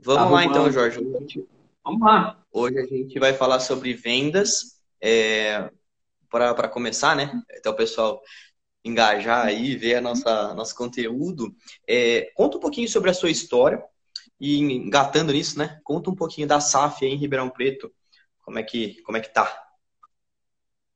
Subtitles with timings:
[0.00, 1.00] Vamos tá lá então, Jorge.
[1.84, 2.40] Vamos lá.
[2.52, 4.80] Hoje a gente vai falar sobre vendas.
[5.00, 5.70] É,
[6.30, 7.42] Para começar, né?
[7.56, 8.22] Então, o pessoal
[8.84, 11.54] engajar aí, ver a nossa nosso conteúdo.
[11.86, 13.82] É, conta um pouquinho sobre a sua história
[14.40, 15.80] e engatando nisso, né?
[15.82, 17.92] Conta um pouquinho da SAF em Ribeirão Preto.
[18.44, 19.68] Como é que como é que tá?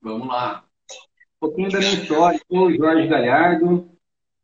[0.00, 0.64] Vamos lá.
[1.36, 2.40] Um pouquinho da minha história.
[2.48, 3.90] Eu sou Jorge Galhardo,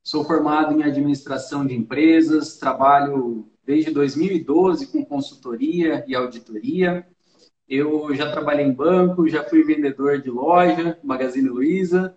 [0.02, 7.06] sou formado em administração de empresas, trabalho desde 2012 com consultoria e auditoria.
[7.68, 12.16] Eu já trabalhei em banco, já fui vendedor de loja, Magazine Luiza,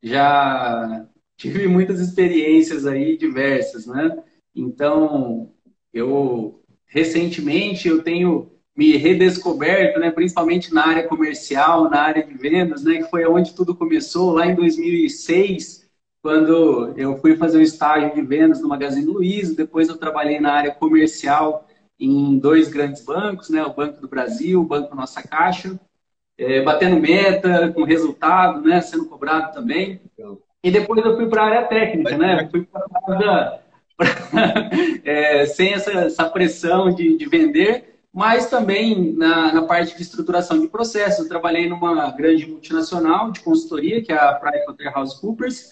[0.00, 1.04] já
[1.36, 4.16] tive muitas experiências aí diversas, né?
[4.54, 5.52] Então,
[5.92, 12.84] eu recentemente eu tenho me redescoberto, né, principalmente na área comercial, na área de vendas,
[12.84, 15.81] né, que foi onde tudo começou lá em 2006,
[16.22, 20.52] quando eu fui fazer um estágio de vendas no Magazine Luiza, depois eu trabalhei na
[20.52, 21.66] área comercial
[21.98, 25.78] em dois grandes bancos, né, o Banco do Brasil, o Banco Nossa Caixa,
[26.38, 30.00] é, batendo meta, com resultado, né, sendo cobrado também.
[30.62, 33.60] E depois eu fui para a área técnica, né, fui para
[35.04, 40.58] é, sem essa, essa pressão de, de, vender, mas também na, na, parte de estruturação
[40.60, 41.20] de processos.
[41.20, 45.70] Eu trabalhei numa grande multinacional de consultoria, que é a PricewaterhouseCoopers.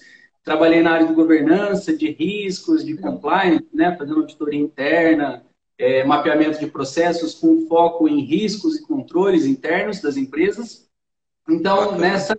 [0.50, 5.44] Trabalhei na área de governança, de riscos, de compliance, né, fazendo auditoria interna,
[5.78, 10.88] é, mapeamento de processos com foco em riscos e controles internos das empresas.
[11.48, 12.34] Então, nessa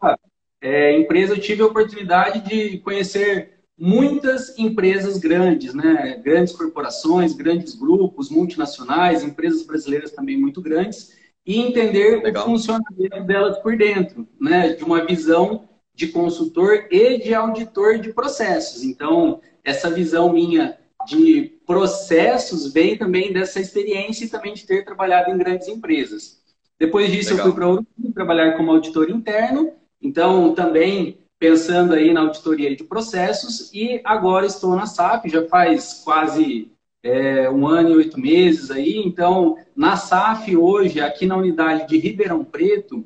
[0.59, 6.19] é, empresa, eu tive a oportunidade de conhecer muitas empresas grandes, né?
[6.21, 12.43] grandes corporações, grandes grupos, multinacionais, empresas brasileiras também muito grandes, e entender Legal.
[12.43, 14.73] o funcionamento delas por dentro, né?
[14.73, 15.70] de uma visão
[16.01, 18.83] de consultor e de auditor de processos.
[18.83, 25.29] Então, essa visão minha de processos vem também dessa experiência e também de ter trabalhado
[25.29, 26.41] em grandes empresas.
[26.79, 27.45] Depois disso, Legal.
[27.45, 32.83] eu fui para o trabalhar como auditor interno, então também pensando aí na auditoria de
[32.83, 36.71] processos e agora estou na SAP, já faz quase
[37.03, 38.97] é, um ano e oito meses aí.
[38.97, 43.05] Então, na SAF hoje, aqui na unidade de Ribeirão Preto,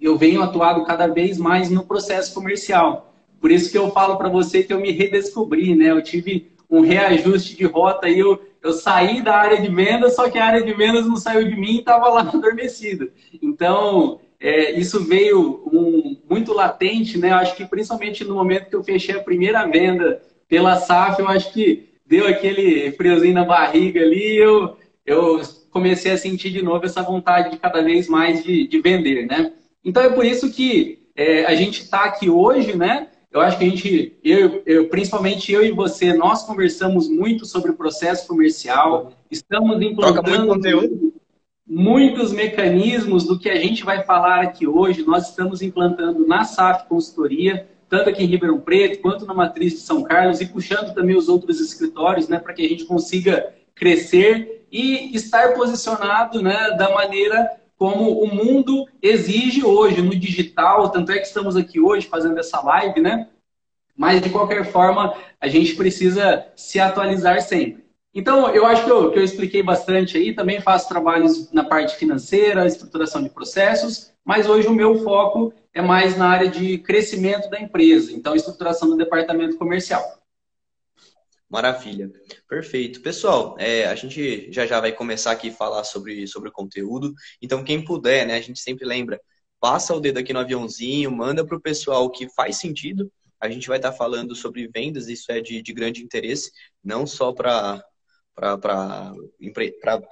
[0.00, 3.14] eu venho atuado cada vez mais no processo comercial.
[3.40, 5.90] Por isso que eu falo para você que eu me redescobri, né?
[5.90, 10.28] Eu tive um reajuste de rota e eu, eu saí da área de vendas, só
[10.28, 13.08] que a área de vendas não saiu de mim e estava lá adormecida.
[13.40, 17.30] Então, é, isso veio um, muito latente, né?
[17.30, 21.28] Eu acho que principalmente no momento que eu fechei a primeira venda pela SAF, eu
[21.28, 25.40] acho que deu aquele friozinho na barriga ali, eu, eu
[25.70, 29.52] comecei a sentir de novo essa vontade de cada vez mais de, de vender, né?
[29.86, 33.06] Então é por isso que é, a gente está aqui hoje, né?
[33.30, 37.70] Eu acho que a gente, eu, eu, principalmente eu e você, nós conversamos muito sobre
[37.70, 41.14] o processo comercial, estamos implantando conteúdo.
[41.64, 46.88] muitos mecanismos do que a gente vai falar aqui hoje, nós estamos implantando na SAF
[46.88, 51.14] Consultoria, tanto aqui em Ribeirão Preto, quanto na matriz de São Carlos, e puxando também
[51.14, 56.90] os outros escritórios, né, para que a gente consiga crescer e estar posicionado né, da
[56.90, 62.38] maneira como o mundo exige hoje, no digital, tanto é que estamos aqui hoje fazendo
[62.38, 63.28] essa live, né?
[63.96, 67.84] Mas, de qualquer forma, a gente precisa se atualizar sempre.
[68.14, 70.34] Então, eu acho que eu, que eu expliquei bastante aí.
[70.34, 75.82] Também faço trabalhos na parte financeira, estruturação de processos, mas hoje o meu foco é
[75.82, 80.15] mais na área de crescimento da empresa, então, estruturação do departamento comercial.
[81.48, 82.10] Maravilha.
[82.48, 83.00] Perfeito.
[83.00, 87.14] Pessoal, é, a gente já já vai começar aqui a falar sobre, sobre o conteúdo.
[87.40, 89.20] Então, quem puder, né, a gente sempre lembra,
[89.60, 93.10] passa o dedo aqui no aviãozinho, manda para o pessoal que faz sentido.
[93.40, 96.50] A gente vai estar falando sobre vendas, isso é de, de grande interesse,
[96.82, 97.84] não só para
[98.34, 99.14] para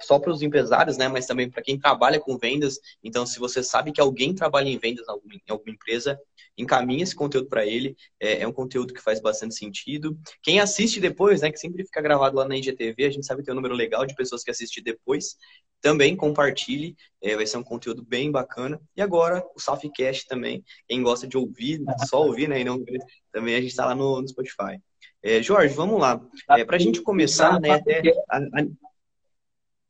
[0.01, 2.79] só para os empresários, né, mas também para quem trabalha com vendas.
[3.03, 6.19] Então, se você sabe que alguém trabalha em vendas em alguma, em alguma empresa,
[6.57, 7.95] encaminhe esse conteúdo para ele.
[8.19, 10.17] É, é, um conteúdo que faz bastante sentido.
[10.41, 13.45] Quem assiste depois, né, que sempre fica gravado lá na IGTV, a gente sabe que
[13.45, 15.37] tem um número legal de pessoas que assistem depois.
[15.81, 18.79] Também compartilhe, é, vai ser um conteúdo bem bacana.
[18.95, 20.63] E agora, o Safcast também.
[20.87, 22.83] Quem gosta de ouvir, só ouvir, né, e não
[23.31, 24.79] também a gente está lá no, no Spotify.
[25.21, 26.21] É, Jorge, vamos lá.
[26.51, 27.71] É, Para a gente começar, né?
[27.71, 28.67] Até a, a...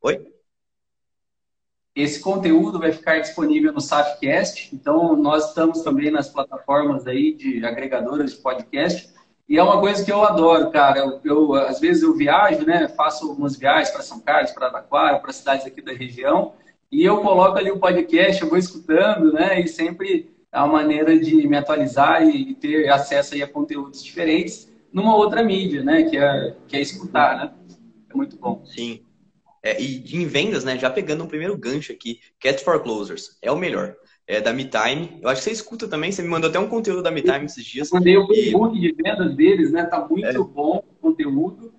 [0.02, 0.35] Oi?
[1.96, 7.66] Esse conteúdo vai ficar disponível no Safcast, então nós estamos também nas plataformas aí de
[7.66, 9.10] agregadoras de podcast.
[9.48, 11.00] E é uma coisa que eu adoro, cara.
[11.00, 12.90] Eu, eu às vezes eu viajo, né?
[12.90, 16.54] Faço algumas viagens para São Carlos, para Taquara, para cidades aqui da região,
[16.92, 19.62] e eu coloco ali o podcast, eu vou escutando, né?
[19.62, 24.70] E sempre é uma maneira de me atualizar e ter acesso aí a conteúdos diferentes
[24.92, 26.04] numa outra mídia, né?
[26.04, 27.54] Que é, que é escutar, né?
[28.10, 28.64] É muito bom.
[28.66, 29.05] Sim.
[29.66, 33.52] É, e em vendas, né, já pegando um primeiro gancho aqui, Cat for Closers é
[33.52, 33.96] o melhor.
[34.28, 35.20] É da MeTime.
[35.24, 37.66] Eu acho que você escuta também, você me mandou até um conteúdo da MeTime esses
[37.66, 37.92] dias.
[37.92, 38.80] Eu mandei o e...
[38.80, 39.84] de vendas deles, né?
[39.86, 40.34] Tá muito é.
[40.34, 41.74] bom o conteúdo.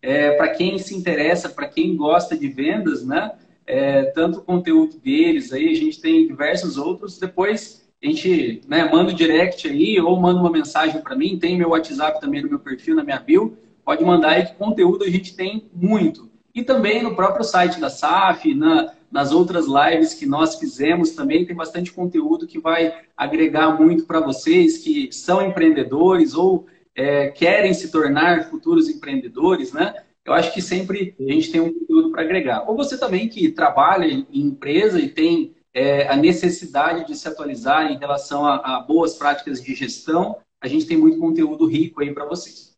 [0.00, 3.32] É, para quem se interessa, para quem gosta de vendas, né?
[3.66, 7.18] É, tanto o conteúdo deles aí, a gente tem diversos outros.
[7.18, 11.38] Depois a gente né, manda o direct aí ou manda uma mensagem para mim.
[11.38, 13.56] Tem meu WhatsApp também no meu perfil, na minha bio.
[13.84, 16.31] Pode mandar aí que conteúdo a gente tem muito.
[16.54, 21.46] E também no próprio site da SAF, na, nas outras lives que nós fizemos também,
[21.46, 27.72] tem bastante conteúdo que vai agregar muito para vocês que são empreendedores ou é, querem
[27.72, 29.94] se tornar futuros empreendedores, né?
[30.24, 32.64] Eu acho que sempre a gente tem um conteúdo para agregar.
[32.68, 37.90] Ou você também que trabalha em empresa e tem é, a necessidade de se atualizar
[37.90, 42.12] em relação a, a boas práticas de gestão, a gente tem muito conteúdo rico aí
[42.14, 42.71] para vocês.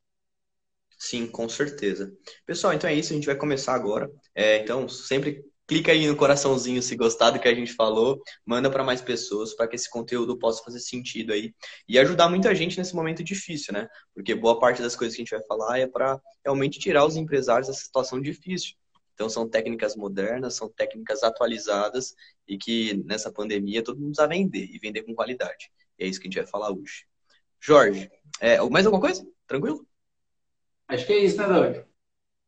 [1.04, 2.16] Sim, com certeza.
[2.46, 4.10] Pessoal, então é isso, a gente vai começar agora.
[4.34, 8.70] É, então, sempre clica aí no coraçãozinho se gostar do que a gente falou, manda
[8.70, 11.54] para mais pessoas para que esse conteúdo possa fazer sentido aí
[11.86, 13.86] e ajudar muita gente nesse momento difícil, né?
[14.14, 17.16] Porque boa parte das coisas que a gente vai falar é para realmente tirar os
[17.16, 18.74] empresários dessa situação difícil.
[19.12, 22.14] Então são técnicas modernas, são técnicas atualizadas
[22.48, 25.70] e que nessa pandemia todo mundo precisa vender e vender com qualidade.
[25.98, 27.04] E é isso que a gente vai falar hoje.
[27.60, 28.10] Jorge,
[28.40, 29.22] é, mais alguma coisa?
[29.46, 29.86] Tranquilo?
[30.94, 31.76] Acho que é isso, né, Doug?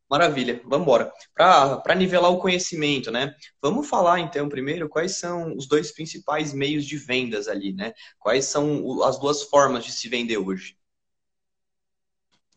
[0.08, 1.12] Maravilha, vamos embora.
[1.34, 3.34] Para nivelar o conhecimento, né?
[3.60, 7.92] Vamos falar então primeiro quais são os dois principais meios de vendas ali, né?
[8.18, 10.76] Quais são as duas formas de se vender hoje?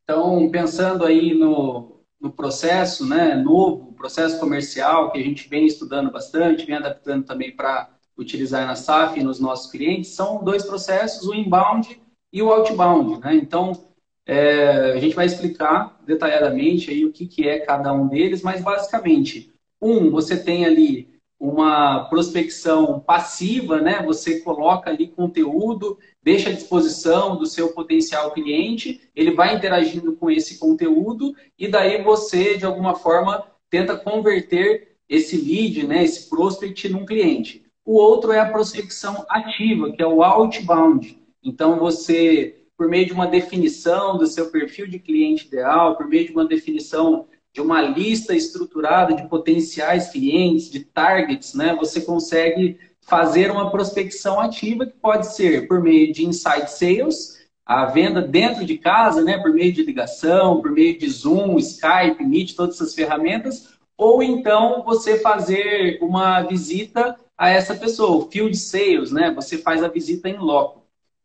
[0.03, 6.11] Então, pensando aí no, no processo, né, novo, processo comercial que a gente vem estudando
[6.11, 11.27] bastante, vem adaptando também para utilizar na SAF e nos nossos clientes, são dois processos,
[11.27, 12.01] o inbound
[12.31, 13.35] e o outbound, né?
[13.35, 13.88] Então,
[14.31, 18.61] é, a gente vai explicar detalhadamente aí o que, que é cada um deles, mas
[18.61, 21.09] basicamente, um, você tem ali
[21.39, 24.03] uma prospecção passiva, né?
[24.05, 30.29] Você coloca ali conteúdo, deixa à disposição do seu potencial cliente, ele vai interagindo com
[30.29, 36.87] esse conteúdo e daí você, de alguma forma, tenta converter esse lead, né, esse prospect
[36.87, 37.63] num cliente.
[37.83, 41.17] O outro é a prospecção ativa, que é o outbound.
[41.43, 46.27] Então você por meio de uma definição do seu perfil de cliente ideal, por meio
[46.27, 51.75] de uma definição de uma lista estruturada de potenciais clientes, de targets, né?
[51.77, 57.83] Você consegue fazer uma prospecção ativa que pode ser por meio de inside sales, a
[57.83, 62.55] venda dentro de casa, né, por meio de ligação, por meio de Zoom, Skype, Meet,
[62.55, 69.33] todas essas ferramentas, ou então você fazer uma visita a essa pessoa, field sales, né?
[69.35, 70.78] Você faz a visita em loco.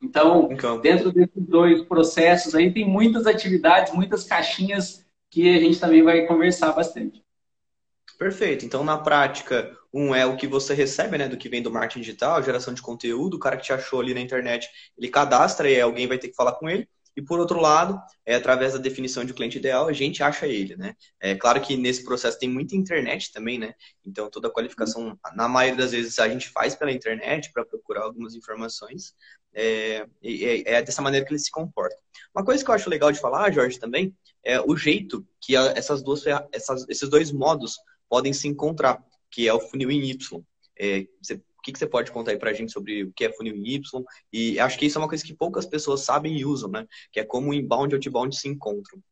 [0.05, 6.03] Então, dentro desses dois processos aí, tem muitas atividades, muitas caixinhas que a gente também
[6.03, 7.25] vai conversar bastante.
[8.19, 8.65] Perfeito.
[8.65, 12.01] Então, na prática, um é o que você recebe, né, do que vem do marketing
[12.01, 15.81] digital, geração de conteúdo, o cara que te achou ali na internet, ele cadastra e
[15.81, 16.89] alguém vai ter que falar com ele.
[17.17, 20.77] E por outro lado, é através da definição de cliente ideal, a gente acha ele,
[20.77, 20.97] né?
[21.21, 23.73] É claro que nesse processo tem muita internet também, né?
[24.05, 28.03] Então toda a qualificação, na maioria das vezes, a gente faz pela internet para procurar
[28.03, 29.15] algumas informações.
[29.55, 31.97] É, é, é, dessa maneira que ele se comporta.
[32.35, 36.03] Uma coisa que eu acho legal de falar, Jorge, também, é o jeito que essas
[36.03, 37.79] duas, essas, esses dois modos
[38.09, 40.43] podem se encontrar, que é o funil em Y.
[40.77, 43.33] É, você que, que você pode contar aí para a gente sobre o que é
[43.33, 44.05] funil em Y?
[44.31, 46.87] E acho que isso é uma coisa que poucas pessoas sabem e usam, né?
[47.11, 49.03] Que é como o inbound e o outbound se encontram.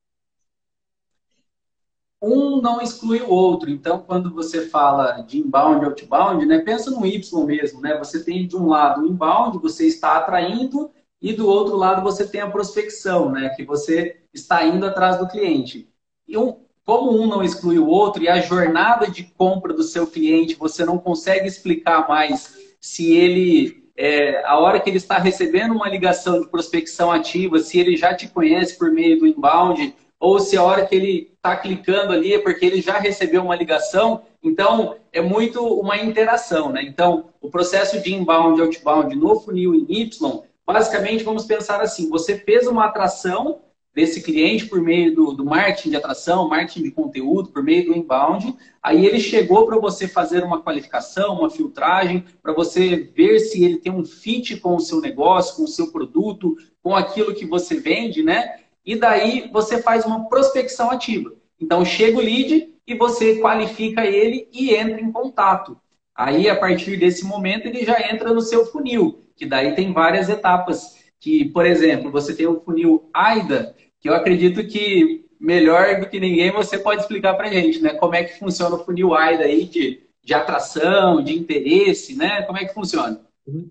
[2.22, 3.68] Um não exclui o outro.
[3.68, 7.80] Então, quando você fala de inbound e outbound, né, pensa no Y mesmo.
[7.80, 7.98] Né?
[7.98, 10.90] Você tem de um lado o inbound, você está atraindo,
[11.22, 15.28] e do outro lado você tem a prospecção, né, que você está indo atrás do
[15.28, 15.88] cliente.
[16.26, 20.06] E um, como um não exclui o outro e a jornada de compra do seu
[20.06, 25.74] cliente você não consegue explicar mais se ele, é, a hora que ele está recebendo
[25.74, 30.38] uma ligação de prospecção ativa, se ele já te conhece por meio do inbound ou
[30.38, 34.22] se a hora que ele está clicando ali é porque ele já recebeu uma ligação.
[34.40, 36.80] Então, é muito uma interação, né?
[36.84, 42.08] Então, o processo de inbound e outbound no funil em Y, basicamente, vamos pensar assim,
[42.08, 43.62] você fez uma atração
[43.92, 47.98] desse cliente por meio do, do, marketing de atração, marketing de conteúdo, por meio do
[47.98, 48.54] inbound.
[48.80, 53.78] Aí ele chegou para você fazer uma qualificação, uma filtragem, para você ver se ele
[53.78, 57.80] tem um fit com o seu negócio, com o seu produto, com aquilo que você
[57.80, 58.62] vende, né?
[58.84, 61.32] E daí você faz uma prospecção ativa.
[61.60, 65.78] Então chega o lead e você qualifica ele e entra em contato.
[66.14, 70.28] Aí, a partir desse momento, ele já entra no seu funil, que daí tem várias
[70.28, 76.08] etapas que, por exemplo, você tem o funil AIDA, que eu acredito que melhor do
[76.08, 77.94] que ninguém, você pode explicar para gente, né?
[77.94, 82.42] Como é que funciona o funil AIDA aí de, de atração, de interesse, né?
[82.42, 83.20] Como é que funciona?
[83.46, 83.68] Uhum.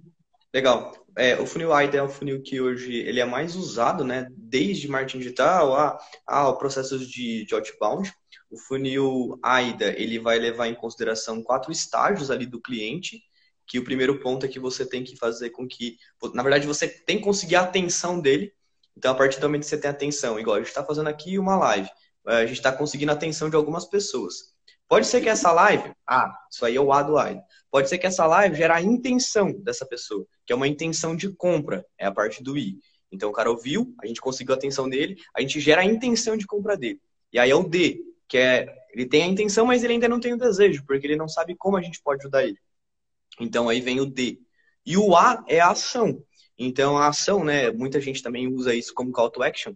[0.53, 0.91] Legal.
[1.17, 4.27] É, o funil AIDA é um funil que hoje ele é mais usado, né?
[4.31, 8.11] Desde marketing digital a, a processos de, de outbound.
[8.49, 13.21] O funil AIDA ele vai levar em consideração quatro estágios ali do cliente,
[13.65, 15.97] que o primeiro ponto é que você tem que fazer com que,
[16.33, 18.53] na verdade, você tem que conseguir a atenção dele.
[18.97, 21.39] Então, a partir do momento que você tem atenção, igual a gente está fazendo aqui
[21.39, 21.89] uma live,
[22.27, 24.51] eh, a gente está conseguindo a atenção de algumas pessoas.
[24.89, 27.41] Pode ser que essa live, ah, isso aí é o A do AIDA.
[27.71, 31.33] Pode ser que essa live gere a intenção dessa pessoa, que é uma intenção de
[31.33, 32.77] compra, é a parte do I.
[33.09, 36.35] Então o cara ouviu, a gente conseguiu a atenção dele, a gente gera a intenção
[36.35, 36.99] de compra dele.
[37.31, 40.19] E aí é o D, que é ele tem a intenção, mas ele ainda não
[40.19, 42.57] tem o desejo, porque ele não sabe como a gente pode ajudar ele.
[43.39, 44.39] Então aí vem o D.
[44.85, 46.21] E o A é a ação.
[46.57, 49.73] Então a ação, né, muita gente também usa isso como call to action.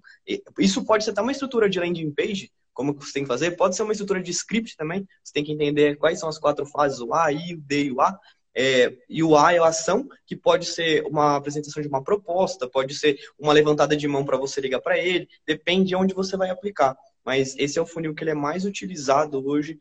[0.59, 3.75] Isso pode ser até uma estrutura de landing page, como você tem que fazer, pode
[3.75, 5.07] ser uma estrutura de script também.
[5.23, 7.91] Você tem que entender quais são as quatro fases, o A, I, o D e
[7.91, 8.19] o A.
[8.53, 12.69] É, e o A é a ação, que pode ser uma apresentação de uma proposta,
[12.69, 16.37] pode ser uma levantada de mão para você ligar para ele, depende de onde você
[16.37, 16.95] vai aplicar.
[17.25, 19.79] Mas esse é o funil que ele é mais utilizado hoje,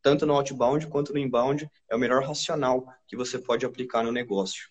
[0.00, 1.68] tanto no outbound quanto no inbound.
[1.90, 4.70] É o melhor racional que você pode aplicar no negócio.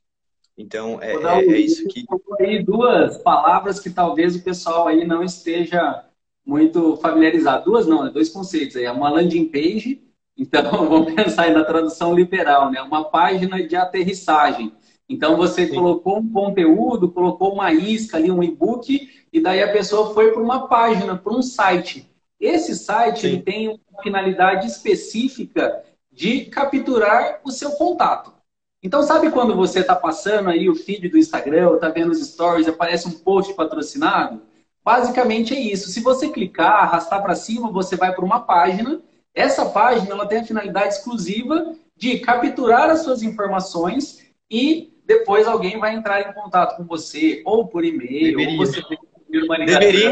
[0.58, 2.06] Então, é, é, é isso que.
[2.42, 6.09] aí duas palavras que talvez o pessoal aí não esteja
[6.50, 7.66] muito familiarizado.
[7.66, 8.10] Duas não, né?
[8.10, 8.86] dois conceitos aí.
[8.86, 10.02] É uma landing page,
[10.36, 12.82] então vamos pensar aí na tradução literal, né?
[12.82, 14.74] Uma página de aterrissagem.
[15.08, 15.76] Então você Sim.
[15.76, 20.42] colocou um conteúdo, colocou uma isca ali, um e-book, e daí a pessoa foi para
[20.42, 22.10] uma página, para um site.
[22.40, 28.34] Esse site ele tem uma finalidade específica de capturar o seu contato.
[28.82, 32.68] Então, sabe quando você está passando aí o feed do Instagram, está vendo os stories,
[32.68, 34.42] aparece um post patrocinado?
[34.84, 35.90] Basicamente é isso.
[35.90, 39.02] Se você clicar, arrastar para cima, você vai para uma página.
[39.34, 45.80] Essa página ela tem a finalidade exclusiva de capturar as suas informações e depois alguém
[45.80, 48.82] vai entrar em contato com você, ou por e-mail, ou você
[49.44, 50.12] uma Deveria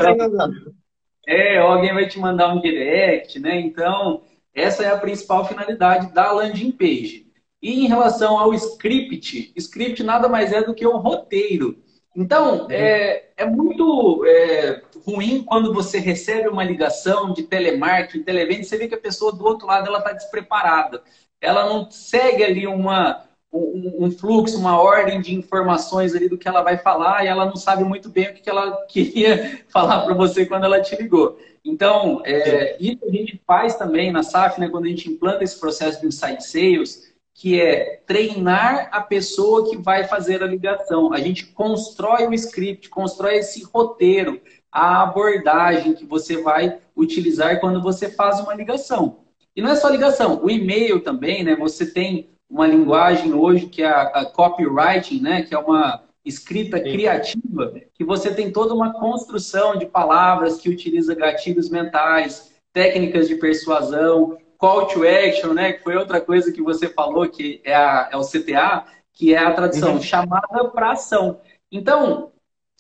[1.28, 3.60] É, alguém vai te mandar um direct, né?
[3.60, 4.22] Então,
[4.54, 7.28] essa é a principal finalidade da landing page.
[7.62, 11.78] E em relação ao script, script nada mais é do que um roteiro.
[12.18, 12.72] Então, uhum.
[12.72, 18.88] é, é muito é, ruim quando você recebe uma ligação de telemarketing, televenda, você vê
[18.88, 21.04] que a pessoa do outro lado ela está despreparada.
[21.40, 26.48] Ela não segue ali uma, um, um, fluxo, uma ordem de informações ali do que
[26.48, 30.16] ela vai falar e ela não sabe muito bem o que ela queria falar para
[30.16, 31.38] você quando ela te ligou.
[31.64, 35.60] Então, é, isso a gente faz também na SAF, né, quando a gente implanta esse
[35.60, 37.07] processo de insight sales,
[37.38, 41.14] que é treinar a pessoa que vai fazer a ligação.
[41.14, 44.42] A gente constrói o script, constrói esse roteiro,
[44.72, 49.20] a abordagem que você vai utilizar quando você faz uma ligação.
[49.56, 51.56] E não é só ligação, o e-mail também, né?
[51.56, 55.44] Você tem uma linguagem hoje que é a, a copywriting, né?
[55.44, 61.14] Que é uma escrita criativa, que você tem toda uma construção de palavras que utiliza
[61.14, 65.74] gatilhos mentais, técnicas de persuasão, call to action, né?
[65.74, 69.40] Que foi outra coisa que você falou, que é, a, é o CTA, que é
[69.40, 70.02] a tradução uhum.
[70.02, 71.40] chamada para ação.
[71.72, 72.32] Então,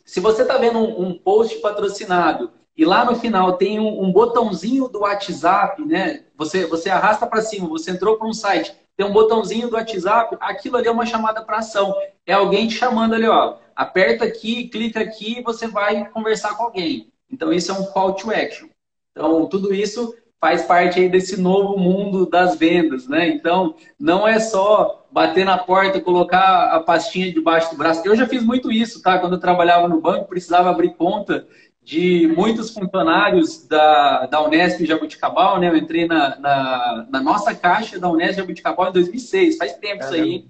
[0.05, 4.11] se você está vendo um, um, post patrocinado e lá no final tem um, um
[4.11, 6.25] botãozinho do WhatsApp, né?
[6.35, 10.37] Você, você arrasta para cima, você entrou para um site, tem um botãozinho do WhatsApp,
[10.39, 11.95] aquilo ali é uma chamada para ação.
[12.25, 13.57] É alguém te chamando ali, ó.
[13.75, 17.11] Aperta aqui, clica aqui e você vai conversar com alguém.
[17.29, 18.67] Então, isso é um call to action.
[19.11, 23.27] Então, tudo isso faz parte aí desse novo mundo das vendas, né?
[23.27, 28.01] Então, não é só bater na porta, colocar a pastinha debaixo do braço.
[28.05, 29.17] Eu já fiz muito isso, tá?
[29.17, 31.47] Quando eu trabalhava no banco, precisava abrir conta
[31.81, 35.69] de muitos funcionários da, da Unesp Jabuticabal, né?
[35.69, 40.13] Eu entrei na, na, na nossa caixa da Unesp Jabuticabal em 2006, faz tempo isso
[40.13, 40.45] aí.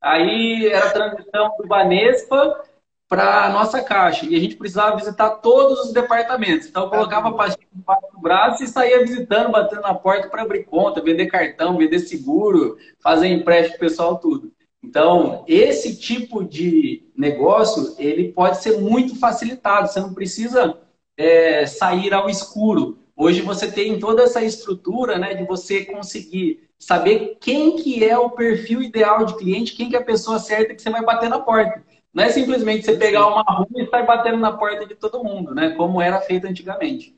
[0.00, 2.62] Aí era a transição do Banespa
[3.08, 4.26] para a nossa caixa.
[4.26, 6.68] E a gente precisava visitar todos os departamentos.
[6.68, 10.42] Então, eu colocava a pastinha debaixo do braço e saía visitando, batendo na porta para
[10.42, 14.52] abrir conta, vender cartão, vender seguro, fazer empréstimo pessoal, tudo.
[14.82, 19.88] Então, esse tipo de negócio, ele pode ser muito facilitado.
[19.88, 20.78] Você não precisa
[21.16, 22.98] é, sair ao escuro.
[23.16, 28.30] Hoje você tem toda essa estrutura né, de você conseguir saber quem que é o
[28.30, 31.38] perfil ideal de cliente, quem que é a pessoa certa que você vai bater na
[31.38, 31.82] porta.
[32.14, 35.52] Não é simplesmente você pegar uma rua e sair batendo na porta de todo mundo,
[35.52, 35.74] né?
[35.76, 37.16] Como era feito antigamente.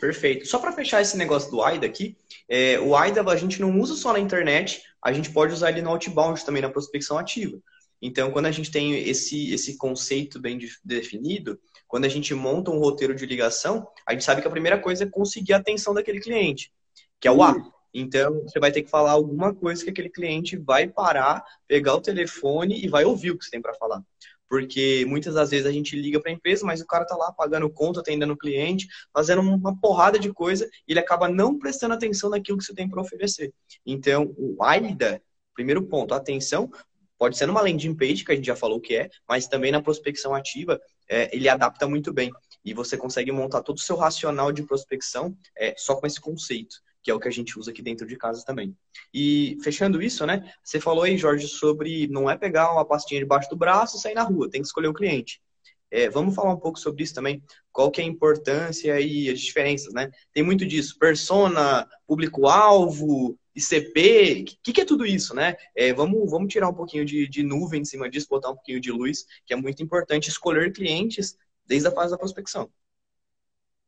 [0.00, 0.46] Perfeito.
[0.46, 2.16] Só para fechar esse negócio do AIDA aqui,
[2.48, 5.82] é, o AIDA a gente não usa só na internet, a gente pode usar ele
[5.82, 7.58] no outbound também, na prospecção ativa.
[8.00, 12.78] Então, quando a gente tem esse, esse conceito bem definido, quando a gente monta um
[12.78, 16.20] roteiro de ligação, a gente sabe que a primeira coisa é conseguir a atenção daquele
[16.20, 16.72] cliente,
[17.20, 17.54] que é o A.
[17.92, 22.00] Então, você vai ter que falar alguma coisa que aquele cliente vai parar, pegar o
[22.00, 24.02] telefone e vai ouvir o que você tem para falar.
[24.48, 27.32] Porque muitas das vezes a gente liga para a empresa, mas o cara tá lá
[27.32, 31.94] pagando conta, atendendo o cliente, fazendo uma porrada de coisa, e ele acaba não prestando
[31.94, 33.52] atenção naquilo que você tem para oferecer.
[33.86, 35.22] Então, o AIDA,
[35.54, 36.70] primeiro ponto, atenção,
[37.16, 39.82] pode ser numa landing page, que a gente já falou que é, mas também na
[39.82, 42.32] prospecção ativa, é, ele adapta muito bem.
[42.64, 46.76] E você consegue montar todo o seu racional de prospecção é, só com esse conceito,
[47.02, 48.76] que é o que a gente usa aqui dentro de casa também.
[49.12, 50.52] E fechando isso, né?
[50.62, 54.14] Você falou aí, Jorge, sobre não é pegar uma pastinha debaixo do braço e sair
[54.14, 55.40] na rua, tem que escolher o cliente.
[55.90, 57.42] É, vamos falar um pouco sobre isso também,
[57.72, 60.10] qual que é a importância e as diferenças, né?
[60.32, 65.56] Tem muito disso, persona, público-alvo, ICP, o que, que, é tudo isso, né?
[65.74, 68.80] É, vamos, vamos tirar um pouquinho de, de nuvem em cima disso, botar um pouquinho
[68.80, 72.70] de luz, que é muito importante escolher clientes desde a fase da prospecção.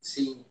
[0.00, 0.45] Sim.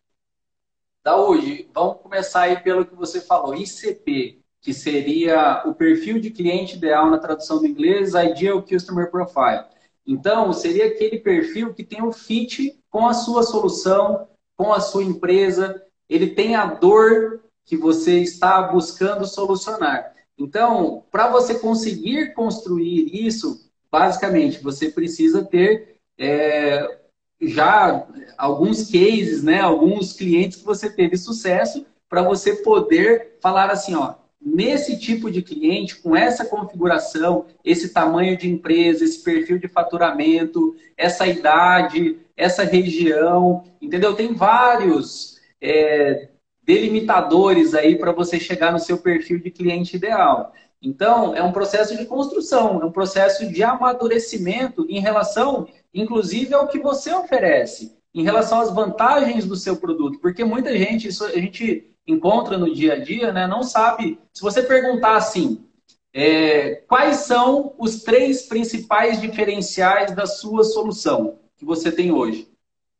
[1.04, 6.76] Daúde, vamos começar aí pelo que você falou, ICP, que seria o perfil de cliente
[6.76, 9.64] ideal na tradução do inglês, Ideal Customer Profile.
[10.06, 15.02] Então, seria aquele perfil que tem um fit com a sua solução, com a sua
[15.02, 20.14] empresa, ele tem a dor que você está buscando solucionar.
[20.38, 27.01] Então, para você conseguir construir isso, basicamente, você precisa ter é,
[27.42, 28.06] já
[28.38, 34.14] alguns cases, né, alguns clientes que você teve sucesso para você poder falar assim, ó,
[34.40, 40.74] nesse tipo de cliente, com essa configuração, esse tamanho de empresa, esse perfil de faturamento,
[40.96, 44.14] essa idade, essa região, entendeu?
[44.14, 46.28] Tem vários é,
[46.64, 50.52] delimitadores aí para você chegar no seu perfil de cliente ideal.
[50.82, 56.66] Então, é um processo de construção, é um processo de amadurecimento em relação, inclusive, ao
[56.66, 60.18] que você oferece, em relação às vantagens do seu produto.
[60.18, 64.18] Porque muita gente, isso a gente encontra no dia a dia, né, não sabe.
[64.32, 65.64] Se você perguntar assim,
[66.12, 72.50] é, quais são os três principais diferenciais da sua solução que você tem hoje?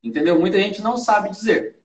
[0.02, 0.38] Entendeu?
[0.38, 1.80] Muita gente não sabe dizer.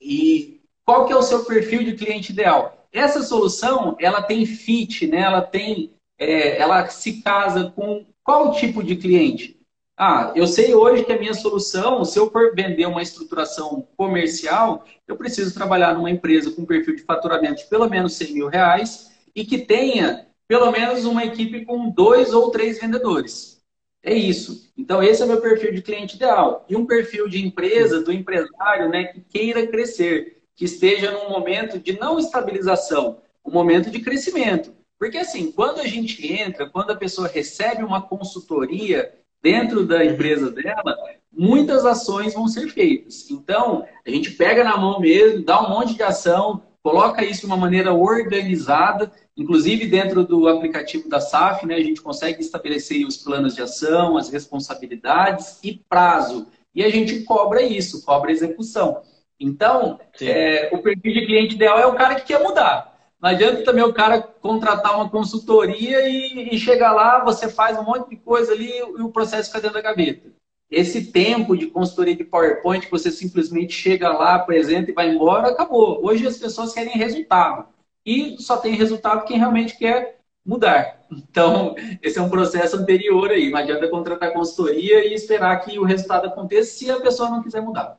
[0.00, 2.75] E qual que é o seu perfil de cliente ideal?
[2.92, 5.20] Essa solução, ela tem fit, né?
[5.20, 9.56] Ela tem, é, ela se casa com qual tipo de cliente?
[9.96, 14.84] Ah, eu sei hoje que a minha solução, se eu for vender uma estruturação comercial,
[15.08, 19.10] eu preciso trabalhar numa empresa com perfil de faturamento de pelo menos 100 mil reais
[19.34, 23.62] e que tenha pelo menos uma equipe com dois ou três vendedores.
[24.02, 24.70] É isso.
[24.76, 26.64] Então, esse é o meu perfil de cliente ideal.
[26.68, 31.78] E um perfil de empresa, do empresário, né, que queira crescer que esteja num momento
[31.78, 34.74] de não estabilização, um momento de crescimento.
[34.98, 40.50] Porque assim, quando a gente entra, quando a pessoa recebe uma consultoria dentro da empresa
[40.50, 40.96] dela,
[41.30, 43.30] muitas ações vão ser feitas.
[43.30, 47.46] Então, a gente pega na mão mesmo, dá um monte de ação, coloca isso de
[47.46, 53.18] uma maneira organizada, inclusive dentro do aplicativo da SAF, né, a gente consegue estabelecer os
[53.18, 56.46] planos de ação, as responsabilidades e prazo.
[56.74, 59.02] E a gente cobra isso, cobra execução.
[59.38, 62.96] Então, é, o perfil de cliente ideal é o cara que quer mudar.
[63.20, 67.82] Não adianta também o cara contratar uma consultoria e, e chegar lá, você faz um
[67.82, 70.30] monte de coisa ali e o processo fica dentro da gaveta.
[70.70, 75.48] Esse tempo de consultoria de PowerPoint que você simplesmente chega lá, apresenta e vai embora,
[75.48, 76.04] acabou.
[76.04, 77.66] Hoje as pessoas querem resultado.
[78.04, 81.00] E só tem resultado quem realmente quer mudar.
[81.10, 83.50] Então, esse é um processo anterior aí.
[83.50, 87.60] Não adianta contratar consultoria e esperar que o resultado aconteça se a pessoa não quiser
[87.62, 87.98] mudar.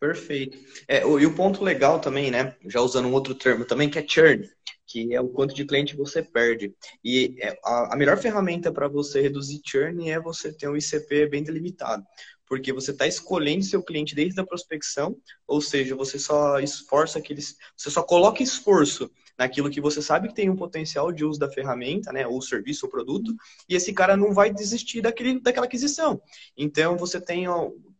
[0.00, 0.58] Perfeito.
[0.88, 2.56] É, e o ponto legal também, né?
[2.66, 4.48] Já usando um outro termo também, que é churn,
[4.86, 6.74] que é o quanto de cliente você perde.
[7.04, 11.26] E é, a, a melhor ferramenta para você reduzir churn é você ter um ICP
[11.26, 12.02] bem delimitado.
[12.46, 15.14] Porque você está escolhendo seu cliente desde a prospecção,
[15.46, 17.56] ou seja, você só esforça aqueles.
[17.76, 21.50] Você só coloca esforço naquilo que você sabe que tem um potencial de uso da
[21.50, 23.34] ferramenta, né, ou serviço ou produto,
[23.68, 26.20] e esse cara não vai desistir daquele, daquela aquisição.
[26.56, 27.46] Então, você tem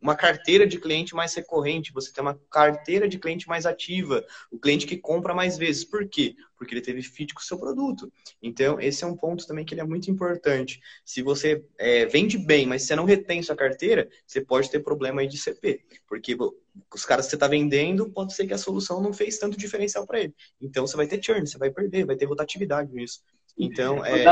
[0.00, 4.58] uma carteira de cliente mais recorrente, você tem uma carteira de cliente mais ativa, o
[4.58, 5.84] cliente que compra mais vezes.
[5.84, 6.34] Por quê?
[6.56, 8.10] Porque ele teve fit com o seu produto.
[8.42, 10.80] Então, esse é um ponto também que ele é muito importante.
[11.04, 15.20] Se você é, vende bem, mas você não retém sua carteira, você pode ter problema
[15.20, 15.84] aí de CP.
[16.06, 16.36] Porque
[16.94, 20.06] os caras que você está vendendo, pode ser que a solução não fez tanto diferencial
[20.06, 20.34] para ele.
[20.60, 23.20] Então você vai ter churn, você vai perder, vai ter rotatividade nisso.
[23.58, 24.24] Então, é...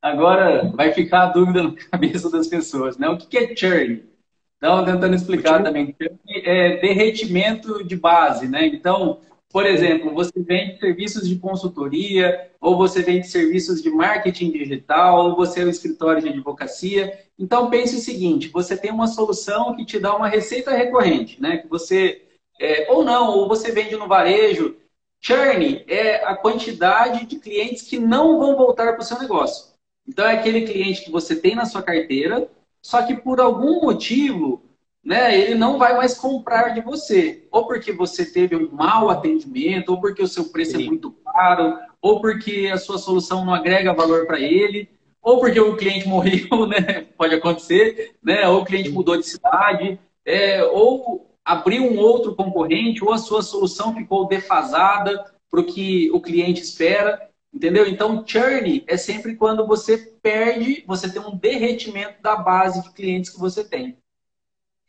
[0.00, 3.08] Agora vai ficar a dúvida na cabeça das pessoas, né?
[3.08, 4.08] O que é churn?
[4.58, 5.96] Então, tentando explicar também.
[6.44, 8.66] É derretimento de base, né?
[8.66, 15.24] Então, Por exemplo, você vende serviços de consultoria, ou você vende serviços de marketing digital,
[15.24, 17.18] ou você é um escritório de advocacia.
[17.38, 21.58] Então pense o seguinte: você tem uma solução que te dá uma receita recorrente, né?
[21.58, 22.22] Que você
[22.60, 24.76] é, ou não, ou você vende no varejo.
[25.20, 29.72] Churn é a quantidade de clientes que não vão voltar para o seu negócio.
[30.06, 32.48] Então é aquele cliente que você tem na sua carteira,
[32.82, 34.68] só que por algum motivo
[35.04, 37.46] né, ele não vai mais comprar de você.
[37.50, 40.84] Ou porque você teve um mau atendimento, ou porque o seu preço é Sim.
[40.84, 44.88] é muito caro, ou porque a sua solução não agrega valor para ele,
[45.22, 47.06] ou porque o cliente morreu, né?
[47.16, 48.46] Pode acontecer, né?
[48.48, 53.40] Ou o cliente mudou de cidade, é, ou abriu um outro concorrente, ou a sua
[53.40, 57.27] solução ficou defasada para o que o cliente espera.
[57.52, 57.86] Entendeu?
[57.86, 63.30] Então, churn é sempre quando você perde, você tem um derretimento da base de clientes
[63.30, 63.98] que você tem.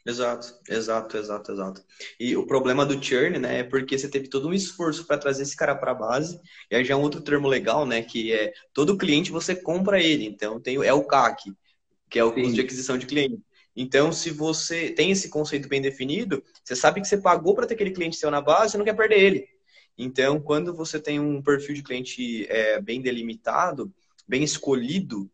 [0.06, 1.84] Exato, exato, exato, exato.
[2.20, 5.44] E o problema do churn, né, é porque você teve todo um esforço para trazer
[5.44, 6.40] esse cara para a base,
[6.72, 10.02] e aí já é um outro termo legal, né, que é todo cliente você compra
[10.02, 11.54] ele, então tem é o CAC,
[12.10, 12.42] que é o Sim.
[12.42, 13.42] custo de aquisição de cliente.
[13.76, 17.76] Então, se você tem esse conceito bem definido, você sabe que você pagou para ter
[17.76, 19.59] aquele cliente seu na base, você não quer perder ele.
[20.02, 23.94] Então, quando você tem um perfil de cliente é, bem delimitado,
[24.26, 25.30] bem escolhido,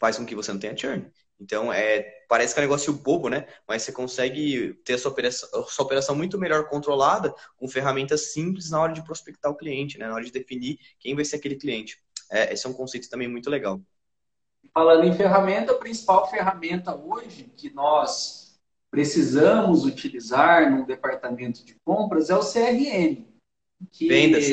[0.00, 1.08] faz com que você não tenha churn.
[1.38, 3.46] Então, é, parece que é um negócio bobo, né?
[3.68, 8.32] Mas você consegue ter a sua operação, a sua operação muito melhor controlada com ferramentas
[8.32, 10.08] simples na hora de prospectar o cliente, né?
[10.08, 12.02] Na hora de definir quem vai ser aquele cliente.
[12.32, 13.80] É, esse é um conceito também muito legal.
[14.74, 18.58] Falando em ferramenta, a principal ferramenta hoje que nós
[18.90, 23.35] precisamos utilizar no departamento de compras é o CRM,
[23.92, 24.44] que Vendas.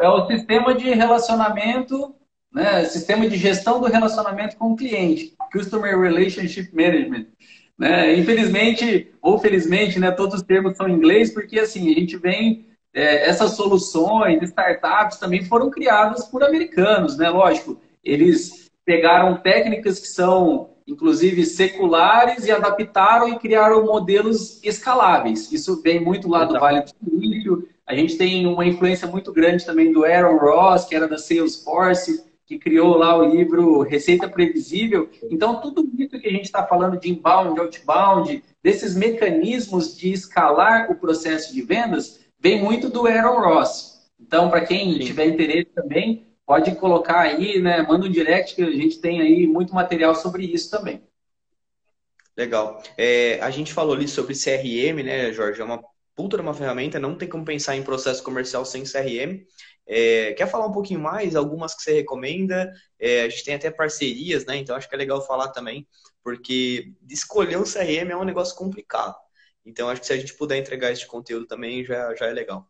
[0.00, 2.14] é o sistema de relacionamento
[2.56, 2.86] né?
[2.86, 7.26] Sistema de gestão do relacionamento com o cliente, Customer Relationship Management.
[7.78, 8.16] Né?
[8.16, 12.64] Infelizmente, ou felizmente, né, todos os termos são em inglês, porque assim, a gente vem.
[12.94, 17.28] É, essas soluções, startups também foram criadas por americanos, né?
[17.28, 25.52] Lógico, eles pegaram técnicas que são, inclusive, seculares e adaptaram e criaram modelos escaláveis.
[25.52, 27.68] Isso vem muito lá do Vale do Silício.
[27.86, 32.24] A gente tem uma influência muito grande também do Aaron Ross, que era da Salesforce,
[32.44, 35.08] que criou lá o livro Receita Previsível.
[35.30, 40.90] Então, tudo isso que a gente está falando de inbound, outbound, desses mecanismos de escalar
[40.90, 44.10] o processo de vendas, vem muito do Aaron Ross.
[44.18, 44.98] Então, para quem Sim.
[45.00, 47.82] tiver interesse também, pode colocar aí, né?
[47.82, 51.02] Manda um direct que a gente tem aí muito material sobre isso também.
[52.36, 52.82] Legal.
[52.96, 55.60] É, a gente falou ali sobre CRM, né, Jorge?
[55.60, 55.82] É uma
[56.16, 59.46] puta de uma ferramenta, não tem como pensar em processo comercial sem CRM.
[59.86, 61.36] É, quer falar um pouquinho mais?
[61.36, 62.72] Algumas que você recomenda?
[62.98, 64.56] É, a gente tem até parcerias, né?
[64.56, 65.86] Então acho que é legal falar também,
[66.24, 69.14] porque escolher um CRM é um negócio complicado.
[69.64, 72.66] Então acho que se a gente puder entregar esse conteúdo também já, já é legal.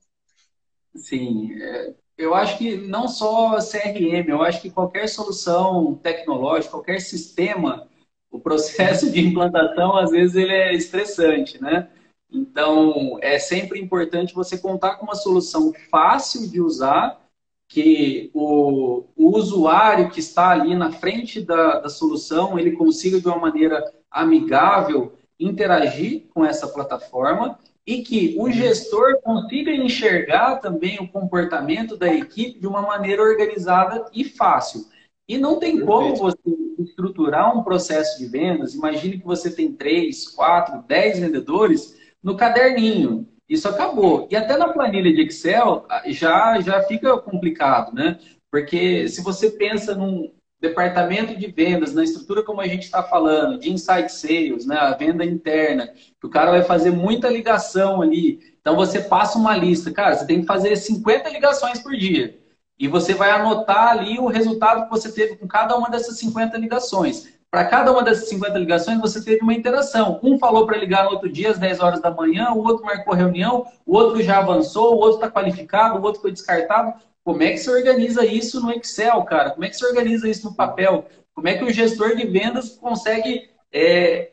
[0.95, 7.01] Sim, é, eu acho que não só CRM, eu acho que qualquer solução tecnológica, qualquer
[7.01, 7.89] sistema,
[8.31, 11.91] o processo de implantação às vezes ele é estressante, né?
[12.31, 17.21] Então, é sempre importante você contar com uma solução fácil de usar,
[17.69, 23.27] que o, o usuário que está ali na frente da, da solução, ele consiga de
[23.27, 31.09] uma maneira amigável interagir com essa plataforma e que o gestor consiga enxergar também o
[31.09, 34.87] comportamento da equipe de uma maneira organizada e fácil.
[35.29, 36.39] E não tem como você
[36.79, 38.75] estruturar um processo de vendas.
[38.75, 43.29] Imagine que você tem três, quatro, dez vendedores no caderninho.
[43.49, 44.27] Isso acabou.
[44.29, 48.19] E até na planilha de Excel ah, já, já fica complicado, né?
[48.51, 53.61] Porque se você pensa num departamento de vendas, na estrutura como a gente está falando,
[53.61, 54.77] de inside sales, né?
[54.77, 58.41] a venda interna, que o cara vai fazer muita ligação ali.
[58.61, 62.37] Então você passa uma lista, cara, você tem que fazer 50 ligações por dia.
[62.77, 66.59] E você vai anotar ali o resultado que você teve com cada uma dessas 50
[66.59, 67.36] ligações.
[67.51, 70.21] Para cada uma dessas 50 ligações, você teve uma interação.
[70.23, 73.15] Um falou para ligar no outro dia, às 10 horas da manhã, o outro marcou
[73.15, 76.95] reunião, o outro já avançou, o outro está qualificado, o outro foi descartado.
[77.25, 79.51] Como é que você organiza isso no Excel, cara?
[79.51, 81.07] Como é que você organiza isso no papel?
[81.35, 84.31] Como é que o gestor de vendas consegue é,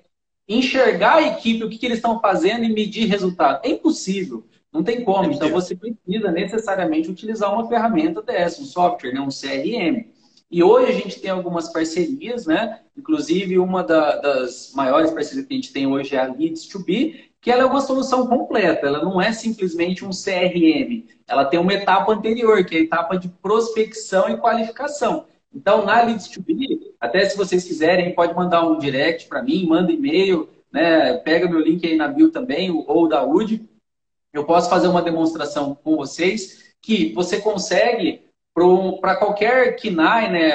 [0.47, 3.61] enxergar a equipe, o que, que eles estão fazendo e medir resultado?
[3.63, 4.45] É impossível.
[4.71, 5.31] Não tem como.
[5.31, 9.21] Então, você precisa necessariamente utilizar uma ferramenta dessa, um software, né?
[9.21, 10.07] um CRM.
[10.49, 12.79] E hoje a gente tem algumas parcerias, né?
[12.95, 16.79] Inclusive, uma da, das maiores parcerias que a gente tem hoje é a Leads to
[16.79, 21.05] Be, que ela é uma solução completa, ela não é simplesmente um CRM.
[21.27, 25.25] Ela tem uma etapa anterior, que é a etapa de prospecção e qualificação.
[25.53, 29.67] Então, na Leads to Be, até se vocês quiserem, pode mandar um direct para mim,
[29.67, 31.15] manda e-mail, né?
[31.17, 33.67] Pega meu link aí na bio também, ou da UD.
[34.31, 38.22] eu posso fazer uma demonstração com vocês que você consegue
[39.01, 40.51] para qualquer KINAI, né,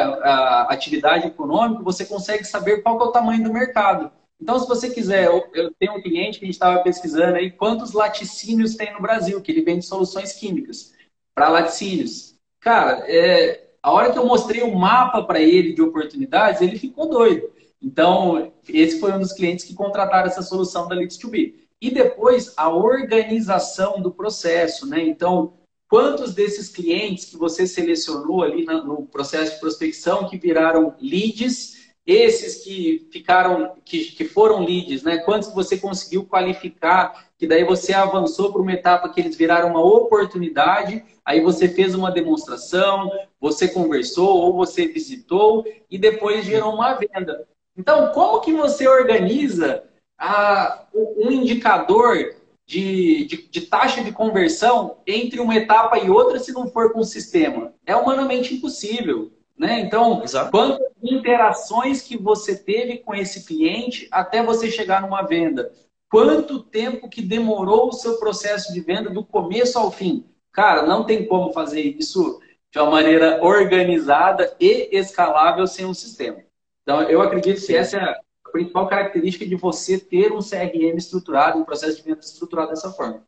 [0.68, 4.12] atividade econômica, você consegue saber qual é o tamanho do mercado.
[4.40, 7.50] Então, se você quiser, eu, eu tenho um cliente que a gente estava pesquisando aí
[7.50, 10.94] quantos laticínios tem no Brasil, que ele vende soluções químicas
[11.34, 12.36] para laticínios.
[12.60, 17.08] Cara, é, a hora que eu mostrei o mapa para ele de oportunidades, ele ficou
[17.08, 17.50] doido.
[17.82, 21.54] Então, esse foi um dos clientes que contrataram essa solução da Leads2B.
[21.80, 25.00] E depois, a organização do processo, né?
[25.00, 25.54] Então,
[25.88, 32.64] quantos desses clientes que você selecionou ali no processo de prospecção que viraram leads esses
[32.64, 35.18] que ficaram, que, que foram leads, né?
[35.18, 39.84] Quantos você conseguiu qualificar, que daí você avançou para uma etapa que eles viraram uma
[39.84, 46.94] oportunidade, aí você fez uma demonstração, você conversou ou você visitou e depois gerou uma
[46.94, 47.46] venda.
[47.76, 49.84] Então, como que você organiza
[50.18, 52.37] a, um indicador
[52.68, 57.00] de, de, de, taxa de conversão entre uma etapa e outra se não for com
[57.00, 57.72] o sistema?
[57.86, 59.32] É humanamente impossível.
[59.58, 59.80] Né?
[59.80, 60.50] Então, Exato.
[60.50, 65.72] quantas interações que você teve com esse cliente até você chegar numa venda?
[66.10, 70.26] Quanto tempo que demorou o seu processo de venda do começo ao fim?
[70.52, 72.38] Cara, não tem como fazer isso
[72.70, 76.38] de uma maneira organizada e escalável sem um sistema.
[76.82, 78.20] Então, eu acredito que essa é a
[78.52, 83.26] principal característica de você ter um CRM estruturado, um processo de venda estruturado dessa forma.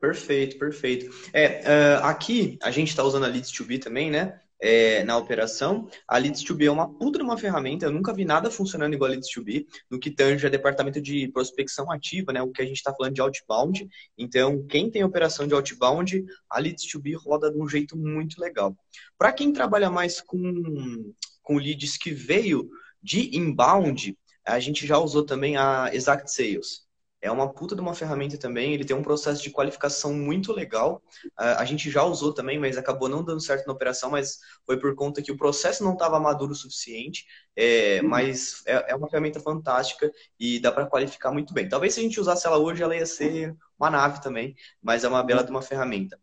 [0.00, 1.14] Perfeito, perfeito.
[1.32, 1.62] É,
[2.00, 4.40] uh, aqui a gente está usando a Leads2B também, né?
[4.64, 5.88] é, na operação.
[6.08, 9.66] A Leads2B é uma puta uma ferramenta, eu nunca vi nada funcionando igual a Leads2B,
[9.90, 13.14] no que tange a departamento de prospecção ativa, né, o que a gente está falando
[13.14, 13.86] de outbound.
[14.16, 18.74] Então, quem tem operação de outbound, a Leads2B roda de um jeito muito legal.
[19.18, 22.68] Para quem trabalha mais com, com leads que veio
[23.04, 26.84] de inbound, a gente já usou também a Exact Sales.
[27.20, 28.74] É uma puta de uma ferramenta também.
[28.74, 31.02] Ele tem um processo de qualificação muito legal.
[31.40, 34.78] Uh, a gente já usou também, mas acabou não dando certo na operação, mas foi
[34.78, 37.24] por conta que o processo não estava maduro o suficiente.
[37.56, 38.08] É, uhum.
[38.10, 41.66] Mas é, é, uma ferramenta fantástica e dá para qualificar muito bem.
[41.66, 45.08] Talvez se a gente usasse ela hoje, ela ia ser uma nave também, mas é
[45.08, 46.20] uma bela de uma ferramenta.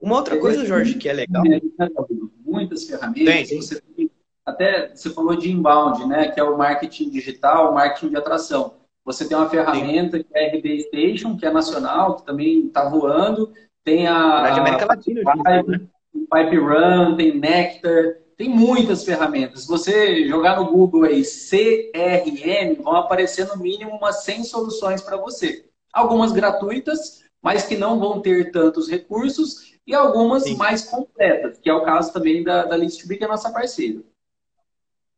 [0.00, 1.42] Uma outra coisa, Jorge, que é legal.
[2.44, 3.48] Muitas ferramentas.
[3.48, 3.82] Tem, Você,
[4.44, 6.28] até você falou de inbound, né?
[6.28, 8.74] Que é o marketing digital, o marketing de atração.
[9.04, 10.24] Você tem uma ferramenta Sim.
[10.24, 13.52] que é a RD Station, que é nacional, que também está voando.
[13.82, 14.14] Tem a.
[14.14, 15.80] Na América Latina, Pipe, né?
[16.12, 19.62] Pipe Run, tem Nectar, tem muitas ferramentas.
[19.62, 25.16] Se você jogar no Google aí CRM, vão aparecer no mínimo umas 100 soluções para
[25.16, 25.66] você.
[25.92, 30.56] Algumas gratuitas, mas que não vão ter tantos recursos, e algumas Sim.
[30.56, 34.00] mais completas, que é o caso também da, da List2B, que é a nossa parceira.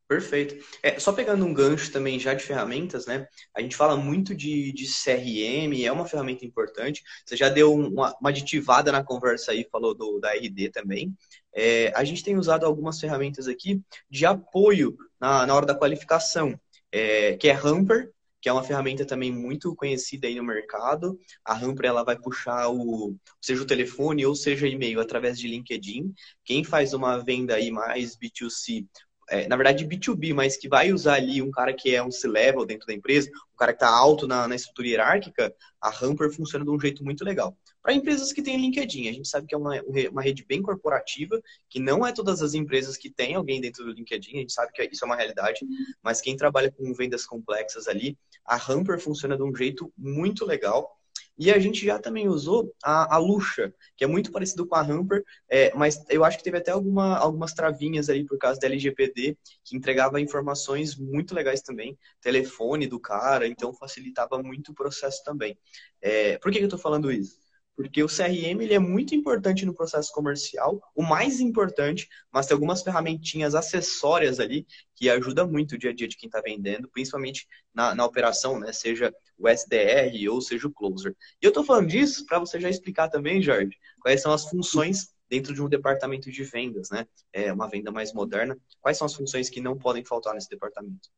[0.09, 0.65] Perfeito.
[0.85, 3.27] É, só pegando um gancho também já de ferramentas, né?
[3.53, 7.03] A gente fala muito de, de CRM, é uma ferramenta importante.
[7.25, 11.13] Você já deu uma, uma aditivada na conversa aí, falou do, da RD também.
[11.53, 16.59] É, a gente tem usado algumas ferramentas aqui de apoio na, na hora da qualificação,
[16.93, 21.19] é, que é Hamper, que é uma ferramenta também muito conhecida aí no mercado.
[21.45, 26.15] A Hamper ela vai puxar o seja o telefone ou seja e-mail através de LinkedIn.
[26.45, 28.87] Quem faz uma venda aí mais B2C
[29.29, 32.65] é, na verdade, B2B, mas que vai usar ali um cara que é um C-level
[32.65, 36.65] dentro da empresa, um cara que está alto na, na, estrutura hierárquica, a Hamper funciona
[36.65, 37.57] de um jeito muito legal.
[37.83, 41.41] Para empresas que têm LinkedIn, a gente sabe que é uma, uma rede bem corporativa,
[41.69, 44.73] que não é todas as empresas que têm alguém dentro do LinkedIn, a gente sabe
[44.73, 45.61] que isso é uma realidade,
[46.03, 50.96] mas quem trabalha com vendas complexas ali, a Hamper funciona de um jeito muito legal.
[51.39, 54.81] E a gente já também usou a, a Lucha, que é muito parecido com a
[54.81, 58.67] Hamper, é, mas eu acho que teve até alguma, algumas travinhas ali por causa da
[58.67, 65.23] LGPD, que entregava informações muito legais também, telefone do cara, então facilitava muito o processo
[65.25, 65.59] também.
[66.01, 67.46] É, por que, que eu estou falando isso?
[67.77, 72.55] Porque o CRM ele é muito importante no processo comercial, o mais importante, mas tem
[72.55, 76.89] algumas ferramentinhas acessórias ali que ajudam muito o dia a dia de quem está vendendo,
[76.89, 78.73] principalmente na, na operação, né?
[78.73, 81.15] Seja o SDR ou seja o Closer.
[81.43, 85.15] E eu estou falando disso para você já explicar também, Jorge, quais são as funções
[85.29, 87.07] dentro de um departamento de vendas, né?
[87.33, 88.57] É uma venda mais moderna.
[88.81, 91.09] Quais são as funções que não podem faltar nesse departamento?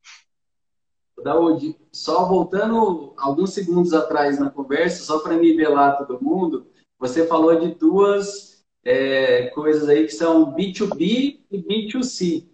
[1.23, 6.67] Daúde, só voltando alguns segundos atrás na conversa, só para nivelar todo mundo,
[6.99, 12.47] você falou de duas é, coisas aí que são B2B e B2C.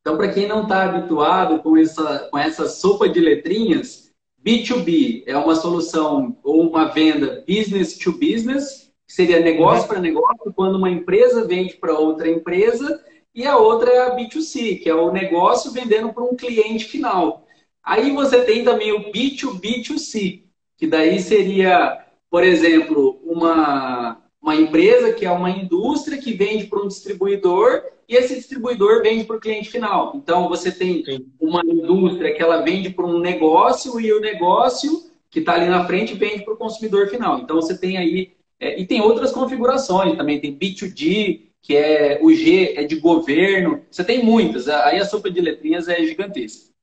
[0.00, 4.12] Então, para quem não está habituado com essa, com essa sopa de letrinhas,
[4.44, 10.52] B2B é uma solução ou uma venda business to business, que seria negócio para negócio,
[10.54, 13.02] quando uma empresa vende para outra empresa,
[13.34, 17.45] e a outra é a B2C, que é o negócio vendendo para um cliente final.
[17.86, 20.42] Aí você tem também o B2B2C,
[20.76, 26.82] que daí seria, por exemplo, uma, uma empresa que é uma indústria que vende para
[26.82, 30.14] um distribuidor e esse distribuidor vende para o cliente final.
[30.16, 31.26] Então, você tem Sim.
[31.40, 35.86] uma indústria que ela vende para um negócio e o negócio que está ali na
[35.86, 37.38] frente vende para o consumidor final.
[37.38, 38.32] Então, você tem aí...
[38.58, 40.40] É, e tem outras configurações também.
[40.40, 43.82] Tem B2G, que é o G é de governo.
[43.90, 44.66] Você tem muitas.
[44.66, 46.75] Aí a sopa de letrinhas é gigantesca.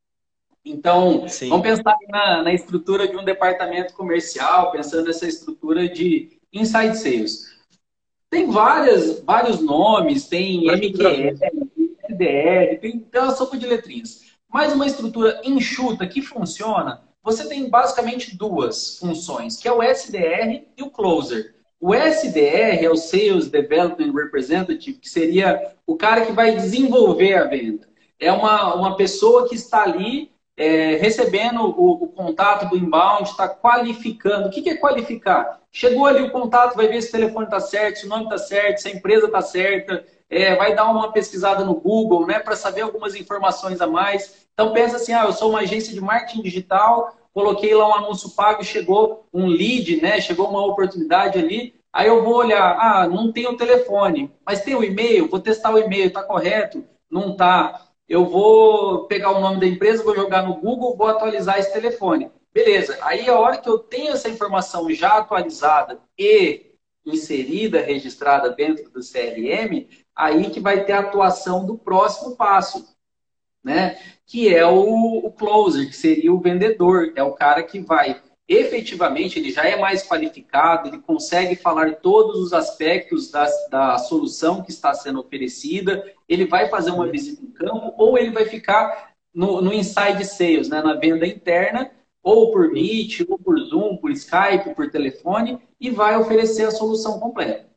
[0.65, 1.49] Então, Sim.
[1.49, 7.53] vamos pensar na, na, estrutura de um departamento comercial, pensando nessa estrutura de inside sales.
[8.29, 11.37] Tem várias, vários nomes, tem MQL,
[12.09, 14.21] SDR, tem, tem uma sopa de letrinhas.
[14.51, 20.63] Mas uma estrutura enxuta que funciona, você tem basicamente duas funções, que é o SDR
[20.77, 21.55] e o Closer.
[21.79, 27.45] O SDR é o Sales Development Representative, que seria o cara que vai desenvolver a
[27.45, 27.87] venda.
[28.19, 33.47] É uma, uma pessoa que está ali é, recebendo o, o, contato do inbound, está
[33.47, 34.47] qualificando.
[34.47, 35.59] O que, que é qualificar?
[35.71, 38.37] Chegou ali o contato, vai ver se o telefone está certo, se o nome está
[38.37, 42.55] certo, se a empresa está certa, é, vai dar uma pesquisada no Google, né, para
[42.55, 44.47] saber algumas informações a mais.
[44.53, 48.29] Então pensa assim, ah, eu sou uma agência de marketing digital, coloquei lá um anúncio
[48.31, 53.31] pago, chegou um lead, né, chegou uma oportunidade ali, aí eu vou olhar, ah, não
[53.31, 56.83] tem o telefone, mas tem o e-mail, vou testar o e-mail, está correto?
[57.09, 61.59] Não está eu vou pegar o nome da empresa, vou jogar no Google, vou atualizar
[61.59, 62.31] esse telefone.
[62.53, 62.97] Beleza.
[63.01, 66.73] Aí a hora que eu tenho essa informação já atualizada e
[67.05, 72.95] inserida, registrada dentro do CRM, aí que vai ter a atuação do próximo passo,
[73.63, 73.97] né?
[74.25, 79.39] Que é o, o closer, que seria o vendedor, é o cara que vai efetivamente
[79.39, 84.71] ele já é mais qualificado, ele consegue falar todos os aspectos da, da solução que
[84.71, 89.61] está sendo oferecida, ele vai fazer uma visita em campo ou ele vai ficar no,
[89.61, 94.73] no inside sales, né, na venda interna, ou por Meet, ou por Zoom, por Skype,
[94.75, 97.67] por telefone, e vai oferecer a solução completa.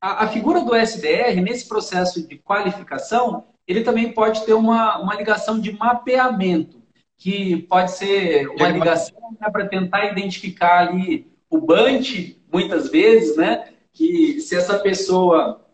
[0.00, 5.14] A, a figura do SDR, nesse processo de qualificação, ele também pode ter uma, uma
[5.14, 6.85] ligação de mapeamento
[7.16, 13.72] que pode ser uma ligação né, para tentar identificar ali o bunch, muitas vezes, né?
[13.92, 15.64] Que se essa pessoa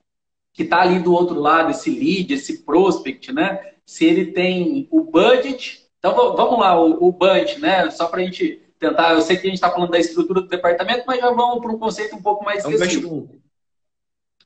[0.52, 3.72] que está ali do outro lado, esse lead, esse prospect, né?
[3.84, 5.86] Se ele tem o budget.
[5.98, 7.90] Então vamos lá, o, o budget, né?
[7.90, 9.12] Só para a gente tentar.
[9.12, 11.72] Eu sei que a gente está falando da estrutura do departamento, mas já vamos para
[11.72, 13.28] um conceito um pouco mais específico.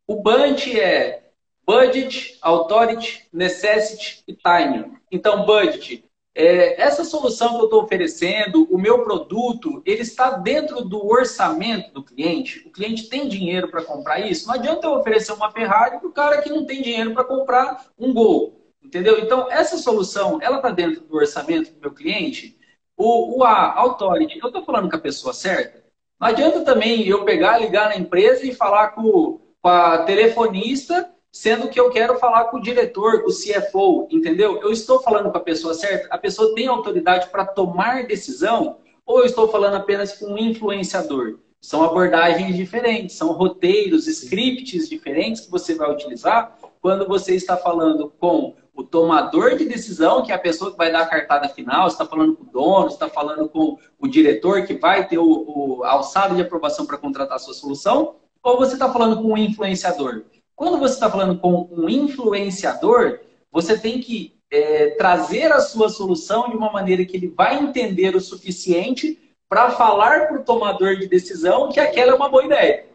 [0.06, 1.26] O budget é
[1.66, 4.96] budget, authority, necessity e time.
[5.10, 6.05] Então, budget
[6.38, 11.94] é, essa solução que eu estou oferecendo, o meu produto, ele está dentro do orçamento
[11.94, 12.62] do cliente.
[12.68, 14.46] O cliente tem dinheiro para comprar isso.
[14.46, 17.86] Não adianta eu oferecer uma Ferrari para o cara que não tem dinheiro para comprar
[17.98, 18.60] um Gol.
[18.84, 19.18] Entendeu?
[19.18, 22.58] Então, essa solução, ela está dentro do orçamento do meu cliente.
[22.94, 25.82] O, o A, Authority, eu estou falando com a pessoa certa?
[26.20, 31.68] Não adianta também eu pegar, ligar na empresa e falar com, com a telefonista sendo
[31.68, 34.58] que eu quero falar com o diretor, com o CFO, entendeu?
[34.62, 36.08] Eu estou falando com a pessoa certa?
[36.10, 38.78] A pessoa tem autoridade para tomar decisão?
[39.04, 41.38] Ou eu estou falando apenas com um influenciador?
[41.60, 48.10] São abordagens diferentes, são roteiros, scripts diferentes que você vai utilizar quando você está falando
[48.18, 51.86] com o tomador de decisão, que é a pessoa que vai dar a cartada final,
[51.86, 55.84] está falando com o dono, está falando com o diretor que vai ter o, o
[55.84, 60.24] alçado de aprovação para contratar a sua solução, ou você está falando com um influenciador?
[60.56, 63.20] Quando você está falando com um influenciador,
[63.52, 68.16] você tem que é, trazer a sua solução de uma maneira que ele vai entender
[68.16, 72.86] o suficiente para falar para o tomador de decisão que aquela é uma boa ideia.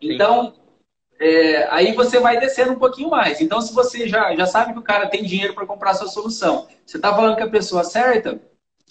[0.00, 0.54] Então,
[1.20, 3.40] é, aí você vai descendo um pouquinho mais.
[3.40, 6.08] Então, se você já, já sabe que o cara tem dinheiro para comprar a sua
[6.08, 8.40] solução, você está falando com a pessoa certa,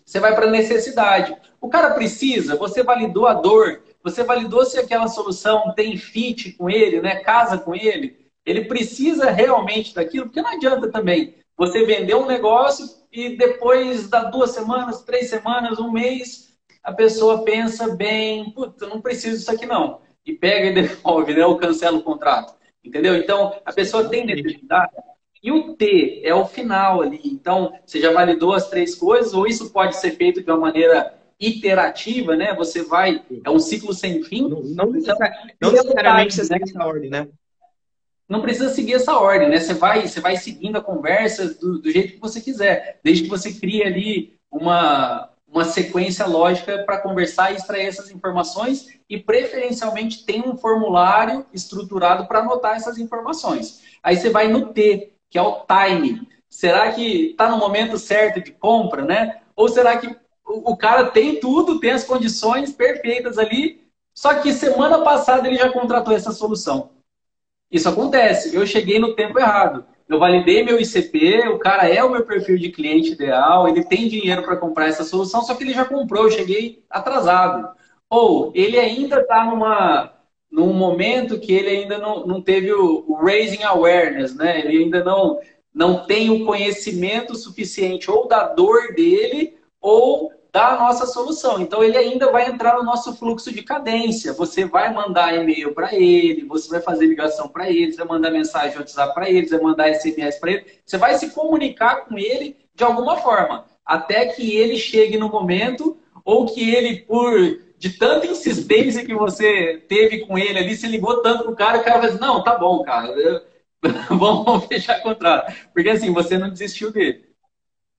[0.06, 1.36] você vai para a necessidade.
[1.60, 6.70] O cara precisa, você validou a dor, você validou se aquela solução tem fit com
[6.70, 7.18] ele, né?
[7.18, 8.30] casa com ele.
[8.46, 14.24] Ele precisa realmente daquilo, porque não adianta também você vender um negócio e depois da
[14.24, 19.66] duas semanas, três semanas, um mês, a pessoa pensa bem, puta, não preciso disso aqui
[19.66, 20.02] não.
[20.26, 21.46] E pega e devolve, né?
[21.46, 22.56] Ou cancela o contrato.
[22.84, 23.16] Entendeu?
[23.16, 24.92] Então, a pessoa tem necessidade.
[25.44, 27.22] E o T é o final ali.
[27.26, 31.21] Então, você já validou as três coisas, ou isso pode ser feito de uma maneira
[31.42, 32.54] iterativa, né?
[32.54, 33.24] Você vai.
[33.44, 34.48] É um ciclo sem fim.
[34.48, 35.18] Não, não, então,
[35.60, 37.28] não necessariamente você segue essa ordem, né?
[38.30, 39.60] Não precisa seguir essa ordem, né?
[39.60, 43.30] Você vai, você vai seguindo a conversa do, do jeito que você quiser, desde que
[43.30, 50.26] você crie ali uma, uma sequência lógica para conversar e extrair essas informações e preferencialmente
[50.26, 53.82] tem um formulário estruturado para anotar essas informações.
[54.02, 56.26] Aí você vai no T, que é o time.
[56.50, 59.42] Será que está no momento certo de compra, né?
[59.56, 60.16] Ou será que
[60.52, 63.82] o, cara tem tudo, tem as condições perfeitas ali,
[64.14, 66.92] Só que semana passada ele já contratou essa solução.
[67.72, 68.54] Isso acontece.
[68.54, 69.86] Eu cheguei no tempo errado.
[70.08, 74.10] Eu validei meu ICP, o cara é o meu perfil de cliente ideal, ele tem
[74.10, 77.70] dinheiro para comprar essa solução, só que ele já comprou, eu cheguei atrasado.
[78.10, 80.12] Ou ele ainda está numa
[80.52, 84.60] num momento que ele ainda não, não teve o, o raising awareness, né?
[84.60, 85.40] Ele ainda não,
[85.74, 91.62] não tem o conhecimento suficiente ou da dor dele ou da nossa solução.
[91.62, 94.34] Então, ele ainda vai entrar no nosso fluxo de cadência.
[94.34, 98.32] Você vai mandar e-mail para ele, você vai fazer ligação para ele, você vai mandar
[98.32, 100.66] mensagem WhatsApp para ele, você vai mandar SMS para ele.
[100.86, 105.98] Você vai se comunicar com ele de alguma forma, até que ele chegue no momento
[106.24, 107.34] ou que ele, por
[107.78, 111.84] de tanta insistência que você teve com ele ali, se ligou tanto pro cara, o
[111.84, 113.44] cara vai dizer, não, tá bom, cara,
[114.08, 115.52] vamos fechar contrato.
[115.74, 117.26] Porque assim, você não desistiu dele.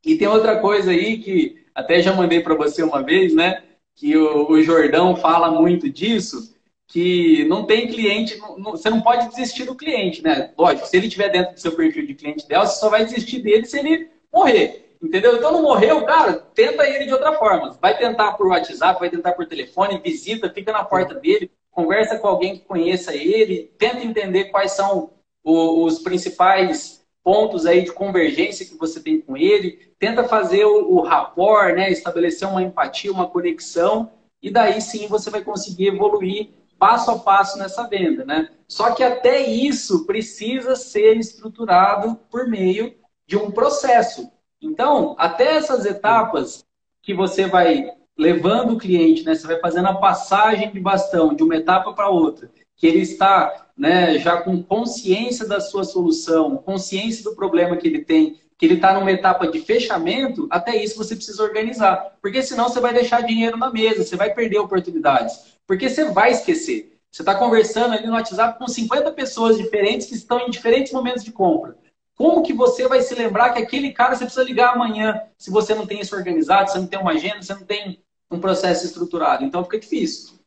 [0.04, 3.62] E tem outra coisa aí que até já mandei para você uma vez, né?
[3.94, 6.54] Que o, o, Jordão fala muito disso,
[6.86, 10.52] que não tem cliente, não, você não pode desistir do cliente, né?
[10.56, 13.40] Lógico, se ele estiver dentro do seu perfil de cliente dela, você só vai desistir
[13.40, 14.96] dele se ele morrer.
[15.02, 15.36] Entendeu?
[15.36, 17.76] Então não morreu, cara, tenta ele de outra forma.
[17.80, 22.28] Vai tentar por WhatsApp, vai tentar por telefone, visita, fica na porta dele, conversa com
[22.28, 25.10] alguém que conheça ele, tenta entender quais são
[25.44, 31.02] os principais pontos aí de convergência que você tem com ele, tenta fazer o, o
[31.02, 34.10] rapport, né, estabelecer uma empatia, uma conexão,
[34.42, 38.48] e daí sim você vai conseguir evoluir passo a passo nessa venda, né?
[38.66, 42.92] Só que até isso precisa ser estruturado por meio
[43.24, 44.28] de um processo.
[44.60, 46.64] Então, até essas etapas
[47.00, 49.34] que você vai levando o cliente, né?
[49.34, 52.50] Você vai fazendo a passagem de bastão de uma etapa para outra,
[52.82, 58.04] que ele está né, já com consciência da sua solução, consciência do problema que ele
[58.04, 62.16] tem, que ele está numa etapa de fechamento, até isso você precisa organizar.
[62.20, 65.54] Porque senão você vai deixar dinheiro na mesa, você vai perder oportunidades.
[65.64, 66.98] Porque você vai esquecer.
[67.08, 71.22] Você está conversando ali no WhatsApp com 50 pessoas diferentes que estão em diferentes momentos
[71.22, 71.76] de compra.
[72.16, 75.72] Como que você vai se lembrar que aquele cara você precisa ligar amanhã se você
[75.72, 79.44] não tem isso organizado, você não tem uma agenda, você não tem um processo estruturado?
[79.44, 80.41] Então fica difícil.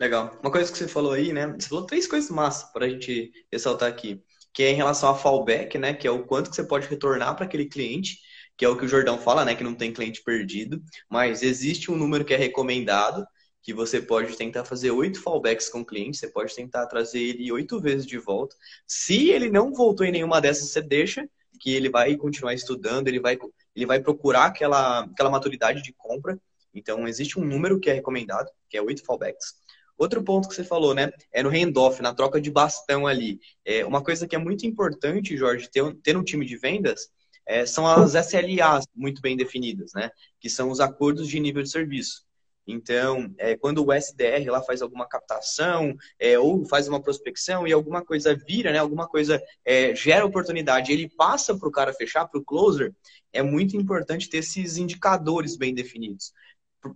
[0.00, 0.38] Legal.
[0.40, 1.48] Uma coisa que você falou aí, né?
[1.58, 4.22] Você falou três coisas massas para a gente ressaltar aqui,
[4.52, 5.92] que é em relação a fallback, né?
[5.92, 8.18] Que é o quanto que você pode retornar para aquele cliente,
[8.56, 9.56] que é o que o Jordão fala, né?
[9.56, 10.80] Que não tem cliente perdido,
[11.10, 13.26] mas existe um número que é recomendado
[13.60, 17.50] que você pode tentar fazer oito fallbacks com o cliente, você pode tentar trazer ele
[17.50, 18.56] oito vezes de volta.
[18.86, 21.28] Se ele não voltou em nenhuma dessas, você deixa
[21.60, 23.36] que ele vai continuar estudando, ele vai,
[23.74, 26.40] ele vai procurar aquela, aquela maturidade de compra.
[26.72, 29.54] Então, existe um número que é recomendado, que é oito fallbacks.
[29.98, 33.40] Outro ponto que você falou, né, é no handoff, na troca de bastão ali.
[33.64, 37.10] É, uma coisa que é muito importante, Jorge, ter, ter um time de vendas,
[37.44, 41.70] é, são as SLAs muito bem definidas, né, que são os acordos de nível de
[41.70, 42.28] serviço.
[42.70, 47.72] Então, é, quando o SDR lá faz alguma captação é, ou faz uma prospecção e
[47.72, 52.26] alguma coisa vira, né, alguma coisa é, gera oportunidade, ele passa para o cara fechar,
[52.26, 52.94] para o closer,
[53.32, 56.32] é muito importante ter esses indicadores bem definidos.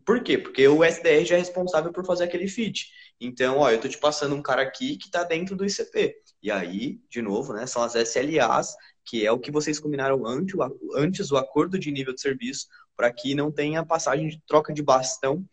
[0.05, 0.39] Por, quê?
[0.39, 2.89] Porque o SDR já é responsável por fazer aquele fit.
[3.20, 6.16] Então, ó, eu estou te passando um cara aqui que está dentro do ICP.
[6.43, 8.74] E aí, de novo, né, são as SLAs,
[9.05, 10.55] que é o que vocês combinaram antes,
[10.95, 12.66] antes o acordo de nível de serviço,
[12.97, 15.45] para que não tenha passagem de troca de bastão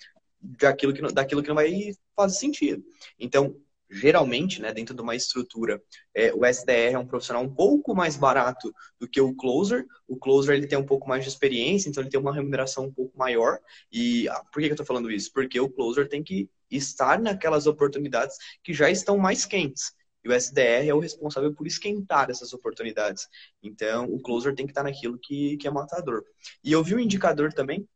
[0.41, 2.84] daquilo que, daquilo que não vai fazer sentido.
[3.19, 3.55] Então,
[3.89, 5.81] geralmente, né, dentro de uma estrutura,
[6.13, 9.85] é, o SDR é um profissional um pouco mais barato do que o closer.
[10.07, 12.93] O closer ele tem um pouco mais de experiência, então ele tem uma remuneração um
[12.93, 13.59] pouco maior.
[13.91, 15.31] E ah, por que, que eu estou falando isso?
[15.33, 19.91] Porque o closer tem que estar naquelas oportunidades que já estão mais quentes.
[20.23, 23.27] E o SDR é o responsável por esquentar essas oportunidades.
[23.63, 26.23] Então, o closer tem que estar naquilo que, que é matador.
[26.63, 27.87] E eu vi um indicador também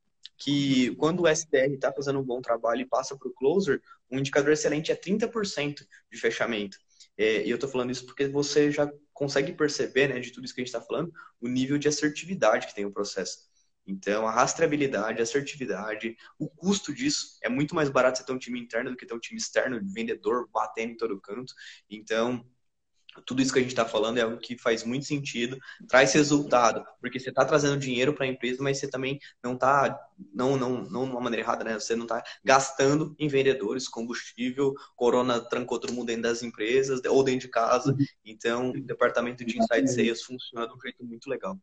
[0.44, 3.82] que quando o SDR está fazendo um bom trabalho e passa para o closer,
[4.12, 6.78] um indicador excelente é 30% de fechamento.
[7.18, 10.54] É, e eu estou falando isso porque você já consegue perceber, né, de tudo isso
[10.54, 13.38] que a gente está falando, o nível de assertividade que tem o processo.
[13.86, 18.38] Então, a rastreabilidade, a assertividade, o custo disso é muito mais barato você ter um
[18.38, 21.54] time interno do que ter um time externo, de vendedor, batendo em todo canto.
[21.90, 22.46] Então,
[23.26, 25.58] tudo isso que a gente está falando é algo que faz muito sentido,
[25.88, 30.00] traz resultado, porque você está trazendo dinheiro para a empresa, mas você também não está,
[30.34, 31.74] não, não, não de uma maneira errada, né?
[31.80, 37.24] Você não está gastando em vendedores, combustível, corona trancou todo mundo dentro das empresas ou
[37.24, 37.92] dentro de casa.
[37.92, 38.06] Uhum.
[38.26, 41.58] Então, o departamento de Insight Sales funciona de um jeito muito legal.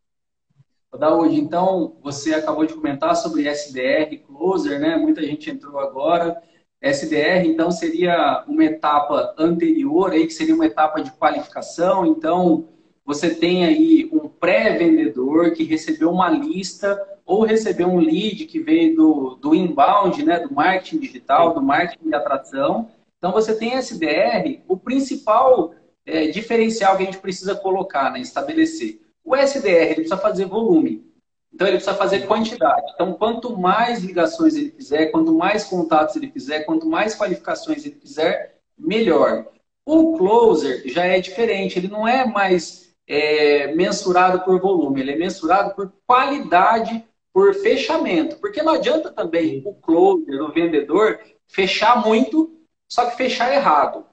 [0.98, 4.96] Daúde, então você acabou de comentar sobre SDR, Closer, né?
[4.96, 6.42] Muita gente entrou agora.
[6.80, 12.06] SDR, então, seria uma etapa anterior, aí, que seria uma etapa de qualificação.
[12.06, 12.68] Então,
[13.04, 18.96] você tem aí um pré-vendedor que recebeu uma lista ou receber um lead que veio
[18.96, 22.88] do, do inbound, né, do marketing digital, do marketing de atração.
[23.18, 25.74] Então, você tem SDR, o principal
[26.06, 29.00] é, diferencial que a gente precisa colocar, né, estabelecer.
[29.22, 31.09] O SDR ele precisa fazer volume.
[31.52, 32.92] Então, ele precisa fazer quantidade.
[32.94, 37.96] Então, quanto mais ligações ele fizer, quanto mais contatos ele fizer, quanto mais qualificações ele
[37.96, 39.46] fizer, melhor.
[39.84, 41.78] O closer já é diferente.
[41.78, 48.36] Ele não é mais é, mensurado por volume, ele é mensurado por qualidade, por fechamento.
[48.36, 52.56] Porque não adianta também o closer, o vendedor, fechar muito,
[52.88, 54.06] só que fechar errado.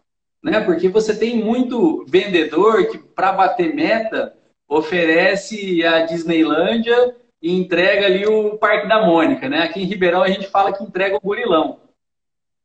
[0.44, 0.60] Né?
[0.62, 4.36] Porque você tem muito vendedor que, para bater meta,
[4.68, 9.64] oferece a Disneylândia e entrega ali o Parque da Mônica, né?
[9.64, 11.80] Aqui em Ribeirão a gente fala que entrega o burilão.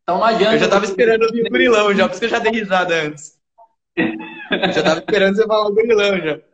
[0.02, 0.54] Então não adianta.
[0.54, 2.94] Eu já estava esperando ouvir o burilão, já, por isso que eu já dei risada
[2.94, 3.38] antes.
[3.96, 6.40] eu já estava esperando você falar o burilão já.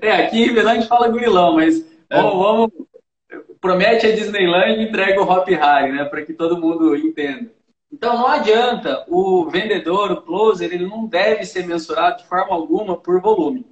[0.00, 1.80] É, aqui em Ribeirão a gente fala burilão, mas
[2.10, 2.20] é.
[2.20, 2.70] vamos,
[3.60, 6.04] promete a Disneyland e entrega o Hop Harry, né?
[6.04, 7.50] Para que todo mundo entenda.
[7.90, 12.96] Então não adianta o vendedor, o closer, ele não deve ser mensurado de forma alguma
[12.96, 13.64] por volume.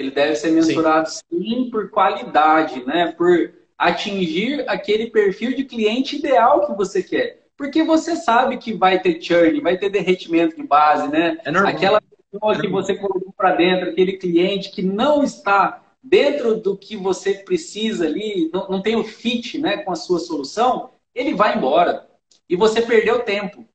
[0.00, 3.12] Ele deve ser mensurado sim, sim por qualidade, né?
[3.16, 7.40] Por atingir aquele perfil de cliente ideal que você quer.
[7.56, 11.38] Porque você sabe que vai ter churn, vai ter derretimento de base, né?
[11.44, 11.72] É normal.
[11.72, 16.74] Aquela pessoa é que você colocou para dentro, aquele cliente que não está dentro do
[16.74, 21.34] que você precisa ali, não, não tem o fit né, com a sua solução, ele
[21.34, 22.08] vai embora.
[22.48, 23.66] E você perdeu tempo.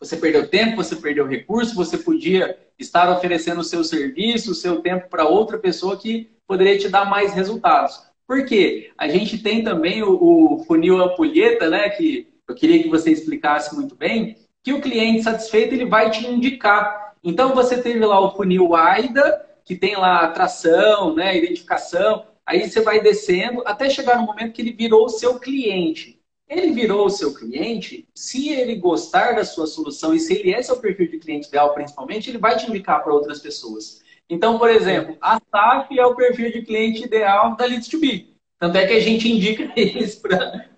[0.00, 4.80] Você perdeu tempo, você perdeu recurso, você podia estar oferecendo o seu serviço, o seu
[4.80, 8.00] tempo para outra pessoa que poderia te dar mais resultados.
[8.26, 8.92] Por quê?
[8.96, 11.88] A gente tem também o, o funil ampulheta, né?
[11.88, 16.26] Que eu queria que você explicasse muito bem, que o cliente satisfeito ele vai te
[16.26, 17.14] indicar.
[17.22, 22.80] Então você teve lá o funil AIDA, que tem lá atração, né, identificação, aí você
[22.80, 26.17] vai descendo até chegar no momento que ele virou o seu cliente.
[26.48, 30.62] Ele virou o seu cliente, se ele gostar da sua solução e se ele é
[30.62, 34.00] seu perfil de cliente ideal, principalmente, ele vai te indicar para outras pessoas.
[34.30, 38.28] Então, por exemplo, a SAF é o perfil de cliente ideal da Leads2B.
[38.58, 40.14] Tanto é que a gente indica eles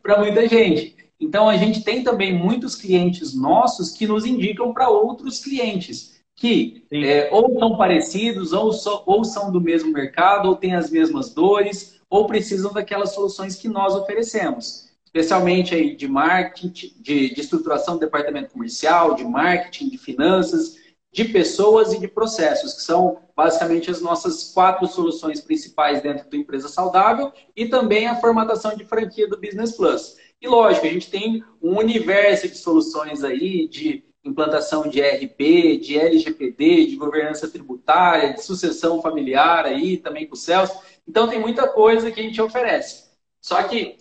[0.03, 0.97] para muita gente.
[1.21, 6.87] Então, a gente tem também muitos clientes nossos que nos indicam para outros clientes que
[6.91, 11.35] é, ou são parecidos, ou, so, ou são do mesmo mercado, ou têm as mesmas
[11.35, 17.95] dores, ou precisam daquelas soluções que nós oferecemos especialmente aí de marketing, de, de estruturação
[17.95, 20.77] do departamento comercial, de marketing, de finanças,
[21.13, 26.37] de pessoas e de processos, que são basicamente as nossas quatro soluções principais dentro do
[26.37, 30.17] Empresa Saudável e também a formatação de franquia do Business Plus.
[30.41, 35.99] E lógico, a gente tem um universo de soluções aí de implantação de RP, de
[35.99, 40.81] LGPD, de governança tributária, de sucessão familiar aí, também com o Celso.
[41.09, 43.11] Então tem muita coisa que a gente oferece.
[43.41, 43.97] Só que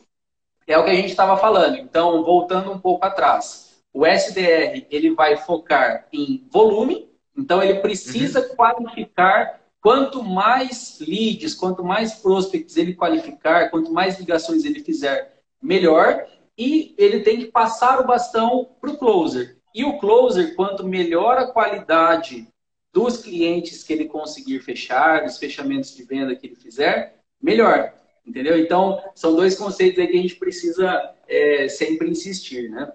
[0.74, 1.78] é o que a gente estava falando.
[1.78, 8.41] Então, voltando um pouco atrás, o SDR ele vai focar em volume, então ele precisa
[8.41, 8.55] uhum.
[8.55, 16.28] qualificar quanto mais leads, quanto mais prospects ele qualificar, quanto mais ligações ele fizer, melhor.
[16.57, 19.57] E ele tem que passar o bastão para o closer.
[19.74, 22.47] E o closer, quanto melhor a qualidade
[22.93, 27.93] dos clientes que ele conseguir fechar, dos fechamentos de venda que ele fizer, melhor.
[28.30, 28.59] Entendeu?
[28.59, 32.91] Então, são dois conceitos aí que a gente precisa é, sempre insistir, né?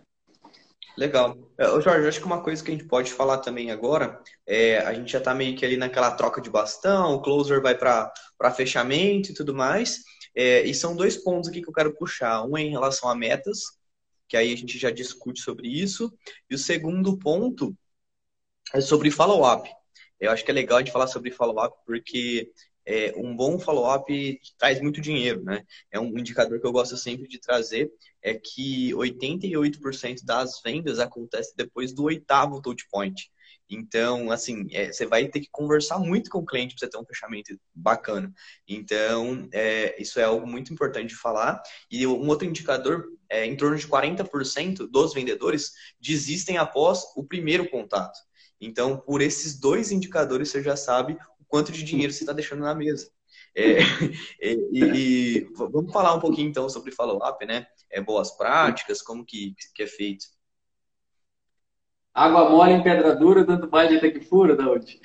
[0.96, 1.36] Legal.
[1.58, 4.94] É, Jorge, acho que uma coisa que a gente pode falar também agora, é, a
[4.94, 8.12] gente já está meio que ali naquela troca de bastão, o closer vai para
[8.54, 10.04] fechamento e tudo mais.
[10.36, 12.44] É, e são dois pontos aqui que eu quero puxar.
[12.44, 13.58] Um é em relação a metas,
[14.28, 16.16] que aí a gente já discute sobre isso.
[16.48, 17.76] E o segundo ponto
[18.72, 19.68] é sobre follow-up.
[20.20, 22.52] Eu acho que é legal a gente falar sobre follow-up, porque
[22.86, 25.64] é, um bom follow-up traz muito dinheiro, né?
[25.90, 27.90] É um indicador que eu gosto sempre de trazer,
[28.22, 33.30] é que 88% das vendas acontece depois do oitavo touch point.
[33.68, 36.98] Então, assim, é, você vai ter que conversar muito com o cliente para você ter
[36.98, 38.32] um fechamento bacana.
[38.68, 41.62] Então, é, isso é algo muito importante de falar.
[41.90, 47.68] E um outro indicador é em torno de 40% dos vendedores desistem após o primeiro
[47.70, 48.18] contato.
[48.60, 51.18] Então, por esses dois indicadores, você já sabe
[51.54, 53.08] quanto de dinheiro você está deixando na mesa.
[53.56, 53.78] É,
[54.42, 57.64] e, e, vamos falar um pouquinho então sobre follow-up, né?
[57.92, 60.26] É, boas práticas, como que, que é feito.
[62.12, 65.00] Água mole em pedra dura, tanto mais até que fura, Daud.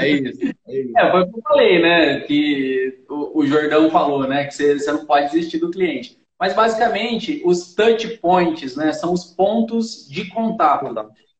[0.00, 0.42] É isso.
[0.66, 0.92] É, isso.
[0.96, 2.20] é, foi o que eu falei, né?
[2.20, 4.46] Que o, o Jordão falou, né?
[4.46, 6.18] Que você, você não pode desistir do cliente.
[6.40, 8.94] Mas basicamente, os touch points, né?
[8.94, 10.90] São os pontos de contato.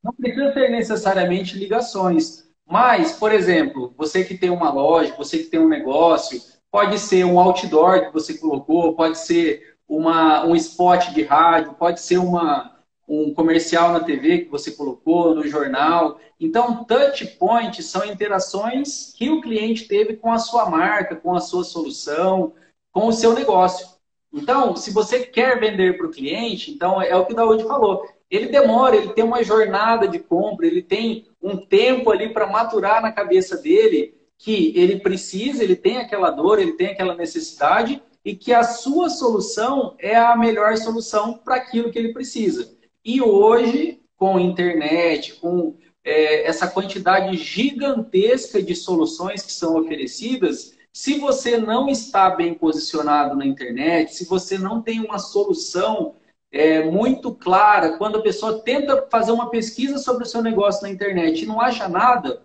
[0.05, 2.52] Não precisa ter necessariamente ligações.
[2.67, 6.41] Mas, por exemplo, você que tem uma loja, você que tem um negócio,
[6.71, 12.01] pode ser um outdoor que você colocou, pode ser uma, um spot de rádio, pode
[12.01, 16.19] ser uma, um comercial na TV que você colocou, no jornal.
[16.41, 21.41] Então, touch points são interações que o cliente teve com a sua marca, com a
[21.41, 22.55] sua solução,
[22.91, 23.87] com o seu negócio.
[24.33, 28.09] Então, se você quer vender para o cliente, então é o que o Daúde falou.
[28.33, 33.03] Ele demora, ele tem uma jornada de compra, ele tem um tempo ali para maturar
[33.03, 38.35] na cabeça dele que ele precisa, ele tem aquela dor, ele tem aquela necessidade e
[38.35, 42.75] que a sua solução é a melhor solução para aquilo que ele precisa.
[43.05, 51.19] E hoje, com internet, com é, essa quantidade gigantesca de soluções que são oferecidas, se
[51.19, 56.15] você não está bem posicionado na internet, se você não tem uma solução
[56.53, 60.91] é, muito clara, quando a pessoa tenta fazer uma pesquisa sobre o seu negócio na
[60.91, 62.43] internet e não acha nada,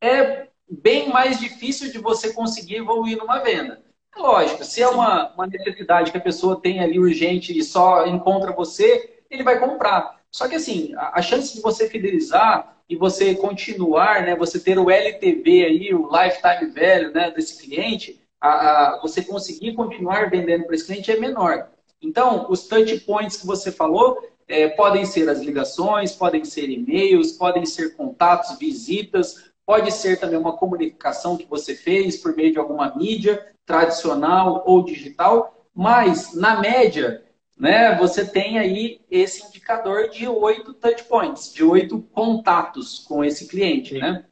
[0.00, 3.82] é bem mais difícil de você conseguir evoluir numa venda.
[4.16, 8.52] Lógico, se é uma, uma necessidade que a pessoa tem ali urgente e só encontra
[8.52, 10.20] você, ele vai comprar.
[10.30, 14.78] Só que assim, a, a chance de você fidelizar e você continuar, né, você ter
[14.78, 20.64] o LTV aí, o lifetime value né, desse cliente, a, a, você conseguir continuar vendendo
[20.64, 21.68] para esse cliente é menor.
[22.04, 27.32] Então, os touch points que você falou é, podem ser as ligações, podem ser e-mails,
[27.32, 32.58] podem ser contatos, visitas, pode ser também uma comunicação que você fez por meio de
[32.58, 37.24] alguma mídia tradicional ou digital, mas na média,
[37.58, 43.48] né, você tem aí esse indicador de oito touch points, de oito contatos com esse
[43.48, 44.26] cliente, né?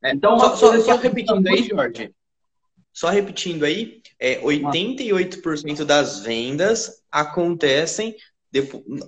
[0.00, 2.14] É, então, só, só, só repetindo aí, Jorge.
[2.96, 8.16] Só repetindo aí, é, 88% das vendas acontecem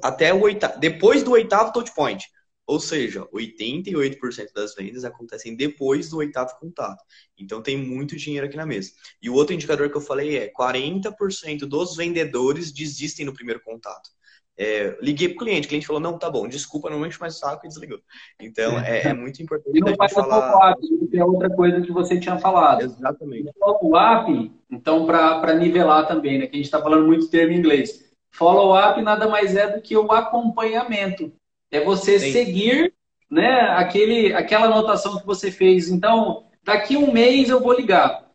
[0.03, 2.27] até o oitavo, depois do oitavo touch point.
[2.67, 7.03] Ou seja, 88% das vendas acontecem depois do oitavo contato.
[7.39, 8.93] Então tem muito dinheiro aqui na mesa.
[9.23, 14.11] E o outro indicador que eu falei é 40% dos vendedores desistem no primeiro contato.
[14.61, 17.37] É, liguei para o cliente, o cliente falou, não, tá bom, desculpa, não enche mais
[17.37, 18.01] o saco e desligou.
[18.41, 20.51] Então, é, é muito importante e não vai falar...
[20.51, 22.83] follow-up, é outra coisa que você tinha falado.
[22.83, 23.53] Exatamente.
[23.57, 28.05] Follow-up, então, para nivelar também, né, que a gente está falando muito termo em inglês.
[28.33, 31.33] Follow-up nada mais é do que o acompanhamento.
[31.71, 32.33] É você Sim.
[32.33, 32.93] seguir
[33.31, 35.89] né, aquele, aquela anotação que você fez.
[35.89, 38.27] Então, daqui um mês eu vou ligar.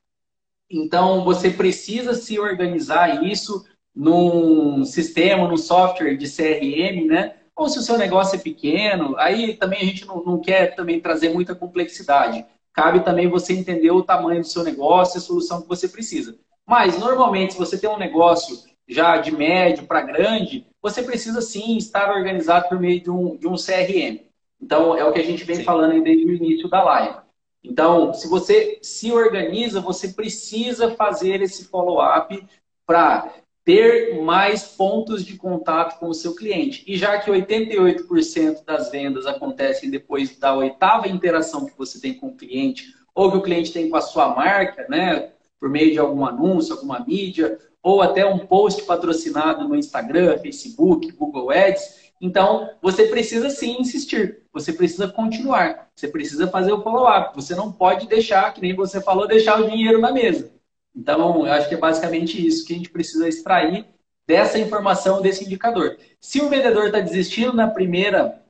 [0.71, 3.65] Então, você precisa se organizar isso
[3.96, 7.36] num sistema, num software de CRM, né?
[7.56, 11.00] Ou se o seu negócio é pequeno, aí também a gente não, não quer também
[11.00, 12.46] trazer muita complexidade.
[12.74, 16.36] Cabe também você entender o tamanho do seu negócio e a solução que você precisa.
[16.66, 21.78] Mas, normalmente, se você tem um negócio já de médio para grande, você precisa sim
[21.78, 24.22] estar organizado por meio de um, de um CRM.
[24.60, 25.64] Então, é o que a gente vem sim.
[25.64, 27.18] falando desde o início da live.
[27.64, 32.44] Então, se você se organiza, você precisa fazer esse follow-up
[32.86, 33.34] para
[33.66, 36.84] ter mais pontos de contato com o seu cliente.
[36.86, 42.28] E já que 88% das vendas acontecem depois da oitava interação que você tem com
[42.28, 45.99] o cliente, ou que o cliente tem com a sua marca, né, por meio de
[45.99, 52.70] algum anúncio, alguma mídia, ou até um post patrocinado no Instagram, Facebook, Google Ads, então
[52.82, 58.07] você precisa sim insistir, você precisa continuar, você precisa fazer o follow-up, você não pode
[58.07, 60.53] deixar, que nem você falou, deixar o dinheiro na mesa.
[60.96, 63.86] Então, eu acho que é basicamente isso que a gente precisa extrair
[64.28, 65.98] dessa informação, desse indicador.
[66.20, 68.41] Se o vendedor está desistindo na primeira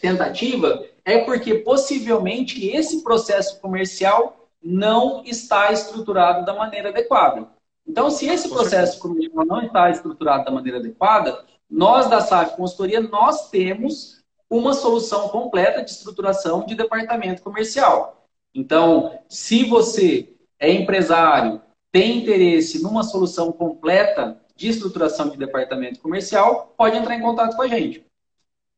[0.00, 7.48] tentativa, é porque possivelmente esse processo comercial não está estruturado da maneira adequada.
[7.86, 13.00] Então, se esse processo comercial não está estruturado da maneira adequada, nós da SAF Consultoria,
[13.00, 18.26] nós temos uma solução completa de estruturação de departamento comercial.
[18.54, 21.60] Então, se você é empresário,
[21.92, 27.62] tem interesse numa solução completa de estruturação de departamento comercial, pode entrar em contato com
[27.62, 28.04] a gente.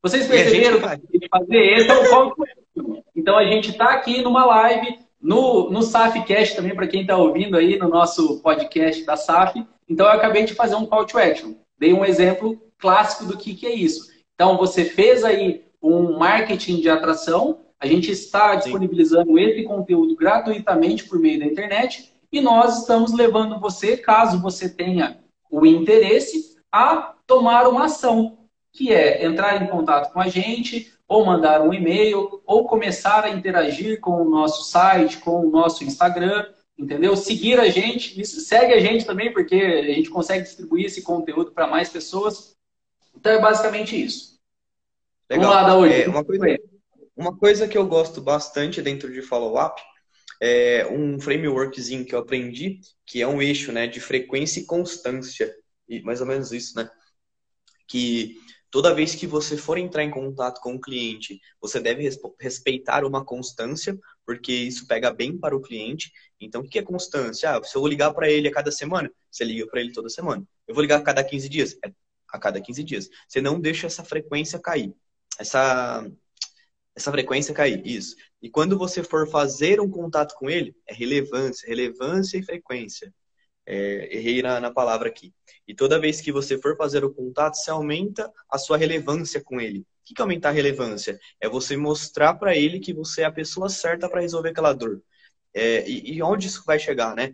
[0.02, 2.34] Vocês perceberam que fazer esse é o
[3.14, 7.56] Então a gente está aqui numa live no, no SAFcast também, para quem está ouvindo
[7.56, 9.64] aí no nosso podcast da SAF.
[9.88, 11.54] Então eu acabei de fazer um call to action.
[11.78, 14.10] Dei um exemplo clássico do que, que é isso.
[14.34, 19.40] Então você fez aí um marketing de atração, a gente está disponibilizando Sim.
[19.40, 25.20] esse conteúdo gratuitamente por meio da internet e nós estamos levando você, caso você tenha
[25.50, 28.38] o interesse, a tomar uma ação,
[28.72, 33.30] que é entrar em contato com a gente, ou mandar um e-mail, ou começar a
[33.30, 36.46] interagir com o nosso site, com o nosso Instagram,
[36.78, 37.16] entendeu?
[37.16, 41.66] Seguir a gente, segue a gente também, porque a gente consegue distribuir esse conteúdo para
[41.66, 42.56] mais pessoas.
[43.16, 44.38] Então é basicamente isso.
[45.28, 45.50] Legal.
[45.50, 46.02] Vamos lá, da hoje.
[46.02, 46.58] É, uma, coisa,
[47.16, 49.82] uma coisa que eu gosto bastante dentro de follow-up
[50.40, 55.54] é, um frameworkzinho que eu aprendi, que é um eixo né, de frequência e constância.
[55.88, 56.90] E mais ou menos isso, né?
[57.86, 58.36] Que
[58.70, 62.08] toda vez que você for entrar em contato com o cliente, você deve
[62.40, 66.12] respeitar uma constância, porque isso pega bem para o cliente.
[66.40, 67.50] Então, o que é constância?
[67.50, 70.08] Ah, se eu vou ligar para ele a cada semana, você liga para ele toda
[70.08, 70.46] semana.
[70.66, 71.76] Eu vou ligar a cada 15 dias?
[71.84, 71.92] É
[72.32, 73.08] a cada 15 dias.
[73.28, 74.94] Você não deixa essa frequência cair.
[75.38, 76.08] Essa,
[76.94, 78.16] essa frequência cair, isso.
[78.42, 83.12] E quando você for fazer um contato com ele, é relevância, relevância e frequência.
[83.66, 85.32] É, errei na, na, palavra aqui.
[85.66, 89.60] E toda vez que você for fazer o contato, você aumenta a sua relevância com
[89.60, 89.80] ele.
[89.80, 91.18] O que, que aumentar a relevância?
[91.40, 95.02] É você mostrar para ele que você é a pessoa certa para resolver aquela dor.
[95.54, 97.32] É, e, e, onde isso vai chegar, né?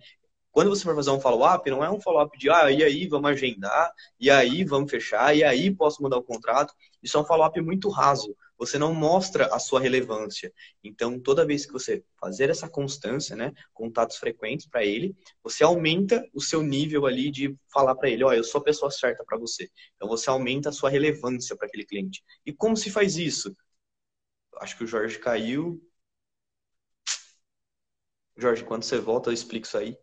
[0.51, 3.31] Quando você for fazer um follow-up, não é um follow-up de, ah, e aí vamos
[3.31, 6.75] agendar, e aí vamos fechar, e aí posso mudar o contrato.
[7.03, 8.35] Isso é um follow-up muito raso.
[8.59, 10.53] Você não mostra a sua relevância.
[10.83, 16.25] Então, toda vez que você fazer essa constância, né, contatos frequentes para ele, você aumenta
[16.33, 19.25] o seu nível ali de falar para ele, ó, oh, eu sou a pessoa certa
[19.25, 19.69] para você.
[19.97, 22.23] Então, você aumenta a sua relevância para aquele cliente.
[22.45, 23.55] E como se faz isso?
[24.57, 25.81] Acho que o Jorge caiu.
[28.37, 29.99] Jorge, quando você volta, eu explico isso aí.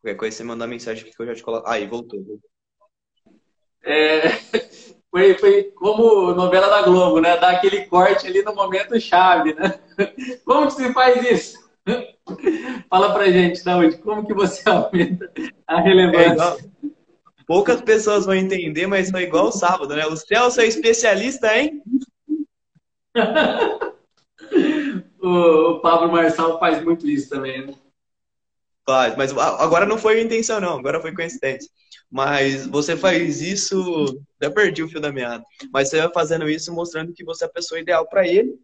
[0.00, 1.68] Qualquer coisa, você mandar mensagem aqui que eu já te coloco.
[1.68, 2.22] Aí, voltou.
[2.22, 2.50] voltou.
[3.82, 4.28] É,
[5.14, 7.36] foi, foi como novela da Globo, né?
[7.36, 9.78] Dar aquele corte ali no momento chave, né?
[10.44, 11.70] Como que se faz isso?
[12.90, 15.30] Fala pra gente, Daúde, como que você aumenta
[15.68, 16.66] a relevância?
[16.82, 16.88] É
[17.46, 20.04] Poucas pessoas vão entender, mas foi igual o sábado, né?
[20.06, 21.80] O Celso é especialista, hein?
[25.22, 27.74] o, o Pablo Marçal faz muito isso também, né?
[28.84, 31.70] Faz, mas agora não foi intenção, não, agora foi coincidência.
[32.10, 34.22] Mas você faz isso.
[34.36, 35.44] Até perdi o fio da meada.
[35.72, 38.58] Mas você vai fazendo isso mostrando que você é a pessoa ideal para ele.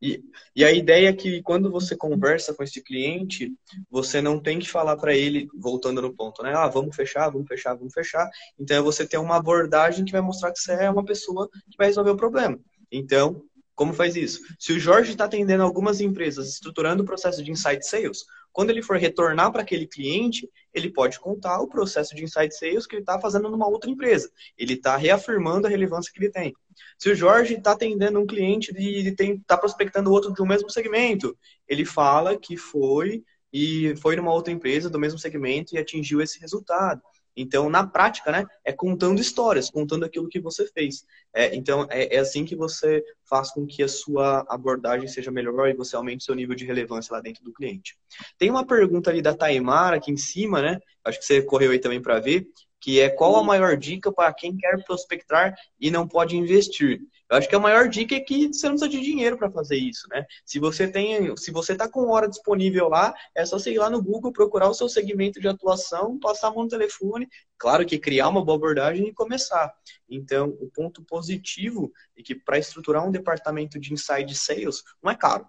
[0.00, 0.22] E,
[0.54, 3.52] e a ideia é que quando você conversa com esse cliente,
[3.90, 6.52] você não tem que falar para ele, voltando no ponto, né?
[6.54, 8.28] Ah, vamos fechar, vamos fechar, vamos fechar.
[8.58, 11.76] Então é você ter uma abordagem que vai mostrar que você é uma pessoa que
[11.76, 12.58] vai resolver o problema.
[12.92, 13.42] Então,
[13.74, 14.40] como faz isso?
[14.58, 18.82] Se o Jorge está atendendo algumas empresas, estruturando o processo de insight sales, quando ele
[18.82, 23.02] for retornar para aquele cliente, ele pode contar o processo de insight sales que ele
[23.02, 24.30] está fazendo numa outra empresa.
[24.56, 26.54] Ele está reafirmando a relevância que ele tem.
[26.98, 31.36] Se o Jorge está atendendo um cliente e está prospectando outro de um mesmo segmento,
[31.66, 33.22] ele fala que foi
[33.52, 37.02] e foi numa outra empresa do mesmo segmento e atingiu esse resultado.
[37.40, 41.04] Então, na prática, né, é contando histórias, contando aquilo que você fez.
[41.32, 45.68] É, então, é, é, assim que você faz com que a sua abordagem seja melhor
[45.68, 47.96] e você aumente seu nível de relevância lá dentro do cliente.
[48.36, 50.80] Tem uma pergunta ali da Taimara aqui em cima, né?
[51.04, 52.46] Acho que você correu aí também para ver,
[52.80, 57.00] que é qual a maior dica para quem quer prospectar e não pode investir?
[57.30, 59.76] Eu acho que a maior dica é que você não precisa de dinheiro para fazer
[59.76, 60.24] isso, né?
[60.44, 63.90] Se você tem, se você está com hora disponível lá, é só você ir lá
[63.90, 67.98] no Google, procurar o seu segmento de atuação, passar a mão no telefone, claro que
[67.98, 69.74] criar uma boa abordagem e começar.
[70.08, 75.14] Então, o ponto positivo é que para estruturar um departamento de inside sales não é
[75.14, 75.46] caro.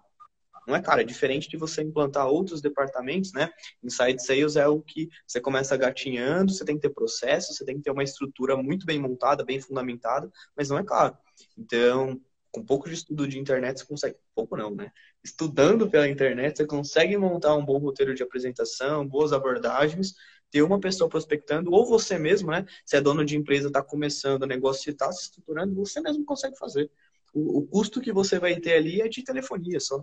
[0.66, 3.50] Não é caro, é diferente de você implantar outros departamentos, né?
[3.82, 7.76] Inside Sales é o que você começa gatinhando, você tem que ter processo, você tem
[7.76, 11.16] que ter uma estrutura muito bem montada, bem fundamentada, mas não é caro.
[11.56, 14.16] Então, com pouco de estudo de internet, você consegue.
[14.34, 14.92] Pouco não, né?
[15.22, 20.14] Estudando pela internet, você consegue montar um bom roteiro de apresentação, boas abordagens,
[20.50, 22.66] ter uma pessoa prospectando, ou você mesmo, né?
[22.84, 26.56] Se é dono de empresa, está começando o negócio está se estruturando, você mesmo consegue
[26.58, 26.90] fazer.
[27.32, 30.02] O, o, custo que você vai ter ali é de telefonia só.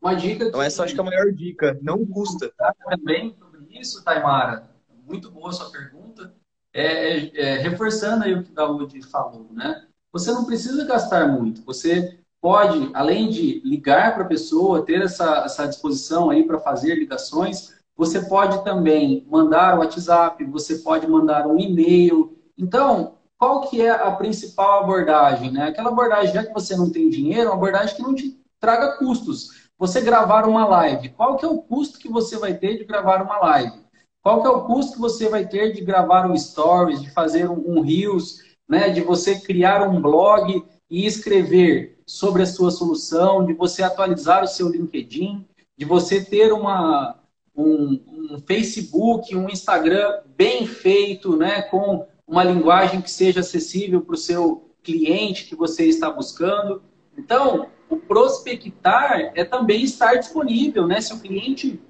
[0.00, 0.44] Uma dica.
[0.44, 1.78] Então, essa acho que é a maior dica.
[1.82, 2.52] Não custa.
[2.88, 4.70] Também sobre isso, Taimara.
[5.06, 6.34] Muito boa sua pergunta.
[6.72, 9.86] É, é, é, reforçando aí o que o Daúde falou, né?
[10.12, 11.62] Você não precisa gastar muito.
[11.64, 16.94] Você pode, além de ligar para a pessoa, ter essa, essa disposição aí para fazer
[16.94, 22.38] ligações, você pode também mandar o WhatsApp, você pode mandar um e-mail.
[22.56, 25.52] Então, qual que é a principal abordagem?
[25.52, 25.68] Né?
[25.68, 29.69] Aquela abordagem, já que você não tem dinheiro, uma abordagem que não te traga custos.
[29.80, 33.22] Você gravar uma live, qual que é o custo que você vai ter de gravar
[33.22, 33.80] uma live?
[34.22, 37.48] Qual que é o custo que você vai ter de gravar um stories, de fazer
[37.48, 43.54] um, reels, né, de você criar um blog e escrever sobre a sua solução, de
[43.54, 45.46] você atualizar o seu LinkedIn,
[45.78, 47.18] de você ter uma,
[47.56, 54.14] um, um Facebook, um Instagram bem feito, né, com uma linguagem que seja acessível para
[54.14, 56.82] o seu cliente que você está buscando.
[57.16, 61.00] Então, o prospectar é também estar disponível, né?
[61.00, 61.80] Se o cliente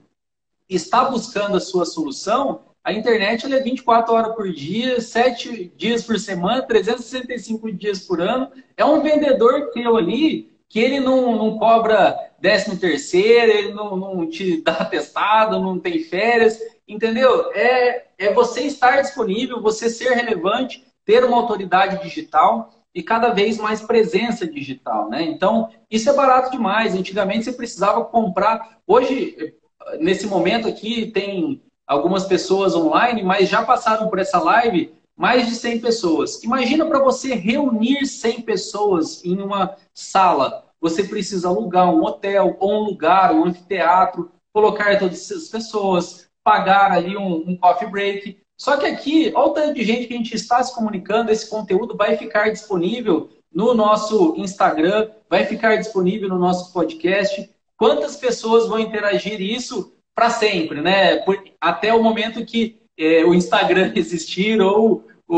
[0.68, 6.18] está buscando a sua solução, a internet é 24 horas por dia, 7 dias por
[6.18, 8.50] semana, 365 dias por ano.
[8.76, 14.30] É um vendedor teu ali que ele não, não cobra décimo terceiro, ele não, não
[14.30, 17.52] te dá testado, não tem férias, entendeu?
[17.52, 23.58] É, é você estar disponível, você ser relevante, ter uma autoridade digital e cada vez
[23.58, 25.22] mais presença digital, né?
[25.22, 26.94] Então, isso é barato demais.
[26.94, 28.78] Antigamente você precisava comprar.
[28.86, 29.54] Hoje,
[29.98, 35.54] nesse momento aqui, tem algumas pessoas online, mas já passaram por essa live mais de
[35.54, 36.42] 100 pessoas.
[36.42, 40.64] Imagina para você reunir 100 pessoas em uma sala.
[40.80, 46.90] Você precisa alugar um hotel ou um lugar, um anfiteatro, colocar todas essas pessoas, pagar
[46.90, 48.40] ali um, um coffee break.
[48.60, 51.48] Só que aqui, olha o tanto de gente que a gente está se comunicando, esse
[51.48, 57.48] conteúdo vai ficar disponível no nosso Instagram, vai ficar disponível no nosso podcast.
[57.74, 61.24] Quantas pessoas vão interagir isso para sempre, né?
[61.58, 65.36] Até o momento que é, o Instagram existir ou o,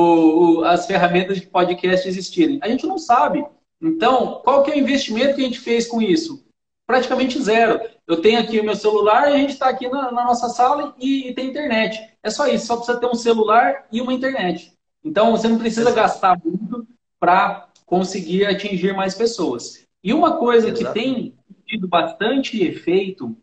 [0.58, 2.58] o, as ferramentas de podcast existirem.
[2.60, 3.46] A gente não sabe.
[3.80, 6.44] Então, qual que é o investimento que a gente fez com isso?
[6.88, 7.80] Praticamente zero.
[8.06, 10.94] Eu tenho aqui o meu celular e a gente está aqui na, na, nossa sala
[10.98, 12.00] e, e, tem internet.
[12.22, 14.72] É só isso, só precisa ter um celular e uma internet.
[15.04, 16.86] Então você não precisa gastar muito
[17.18, 19.86] para conseguir atingir mais pessoas.
[20.02, 20.84] E uma coisa Exato.
[20.84, 21.34] que tem
[21.66, 23.36] tido bastante efeito,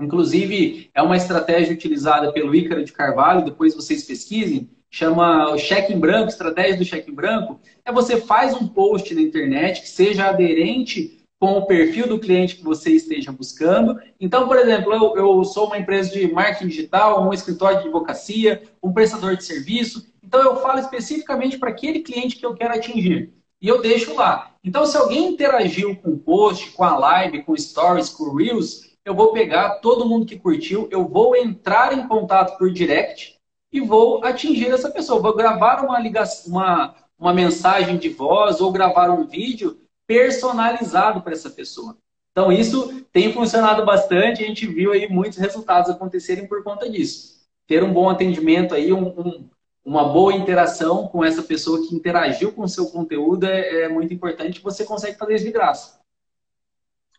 [0.00, 5.92] inclusive é uma estratégia utilizada pelo Ícaro de Carvalho, depois vocês pesquisem, chama o cheque
[5.92, 9.88] em branco, estratégia do cheque em branco, é você faz um post na internet que
[9.88, 14.00] seja aderente com o perfil do cliente que você esteja buscando.
[14.18, 18.62] Então, por exemplo, eu, eu sou uma empresa de marketing digital, um escritório de advocacia,
[18.82, 20.12] um prestador de serviço.
[20.22, 23.32] Então, eu falo especificamente para aquele cliente que eu quero atingir.
[23.60, 24.54] E eu deixo lá.
[24.64, 29.14] Então, se alguém interagiu com o post, com a live, com stories, com reels, eu
[29.14, 33.36] vou pegar todo mundo que curtiu, eu vou entrar em contato por direct
[33.72, 35.22] e vou atingir essa pessoa.
[35.22, 39.78] Vou gravar uma, ligação, uma, uma mensagem de voz ou gravar um vídeo
[40.08, 41.96] personalizado para essa pessoa.
[42.32, 47.46] Então, isso tem funcionado bastante, a gente viu aí muitos resultados acontecerem por conta disso.
[47.66, 49.50] Ter um bom atendimento aí, um, um,
[49.84, 54.14] uma boa interação com essa pessoa que interagiu com o seu conteúdo é, é muito
[54.14, 56.00] importante, você consegue fazer isso de graça.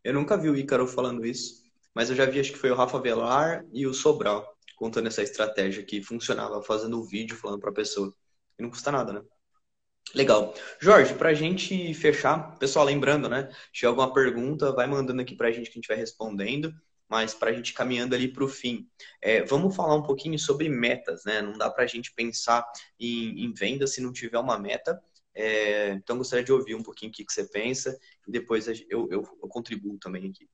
[0.03, 1.61] Eu nunca vi o Ícaro falando isso,
[1.93, 5.21] mas eu já vi, acho que foi o Rafa Velar e o Sobral contando essa
[5.21, 8.13] estratégia que funcionava, fazendo o vídeo falando para a pessoa.
[8.57, 9.21] E não custa nada, né?
[10.13, 10.55] Legal.
[10.79, 13.49] Jorge, para a gente fechar, pessoal, lembrando, né?
[13.51, 16.73] Se tiver alguma pergunta, vai mandando aqui para a gente que a gente vai respondendo,
[17.07, 18.87] mas para a gente caminhando ali para o fim.
[19.21, 21.41] É, vamos falar um pouquinho sobre metas, né?
[21.41, 22.65] Não dá para a gente pensar
[22.99, 24.99] em, em, venda se não tiver uma meta.
[25.33, 27.97] É, então, gostaria de ouvir um pouquinho o que, que você pensa
[28.27, 30.49] e depois eu, eu, eu contribuo também aqui.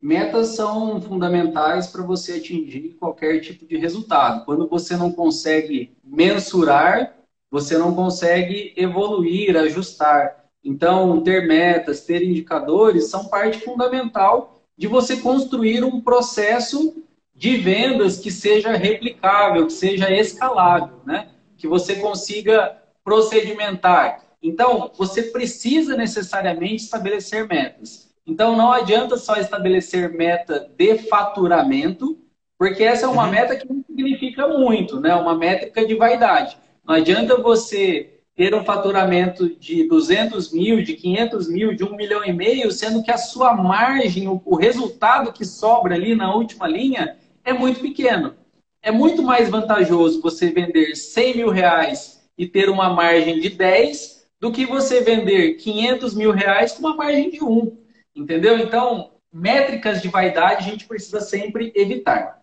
[0.00, 4.44] Metas são fundamentais para você atingir qualquer tipo de resultado.
[4.44, 7.17] Quando você não consegue mensurar
[7.50, 10.44] você não consegue evoluir, ajustar.
[10.64, 17.02] Então, ter metas, ter indicadores são parte fundamental de você construir um processo
[17.34, 21.28] de vendas que seja replicável, que seja escalável, né?
[21.56, 24.24] Que você consiga procedimentar.
[24.42, 28.08] Então, você precisa necessariamente estabelecer metas.
[28.26, 32.18] Então, não adianta só estabelecer meta de faturamento,
[32.58, 33.30] porque essa é uma uhum.
[33.30, 35.14] meta que não significa muito, né?
[35.14, 36.58] Uma métrica de vaidade.
[36.88, 42.24] Não adianta você ter um faturamento de 200 mil, de 500 mil, de 1 milhão
[42.24, 47.18] e meio, sendo que a sua margem, o resultado que sobra ali na última linha
[47.44, 48.34] é muito pequeno.
[48.80, 54.26] É muito mais vantajoso você vender 100 mil reais e ter uma margem de 10
[54.40, 57.76] do que você vender 500 mil reais com uma margem de 1.
[58.16, 58.56] Entendeu?
[58.56, 62.40] Então, métricas de vaidade a gente precisa sempre evitar.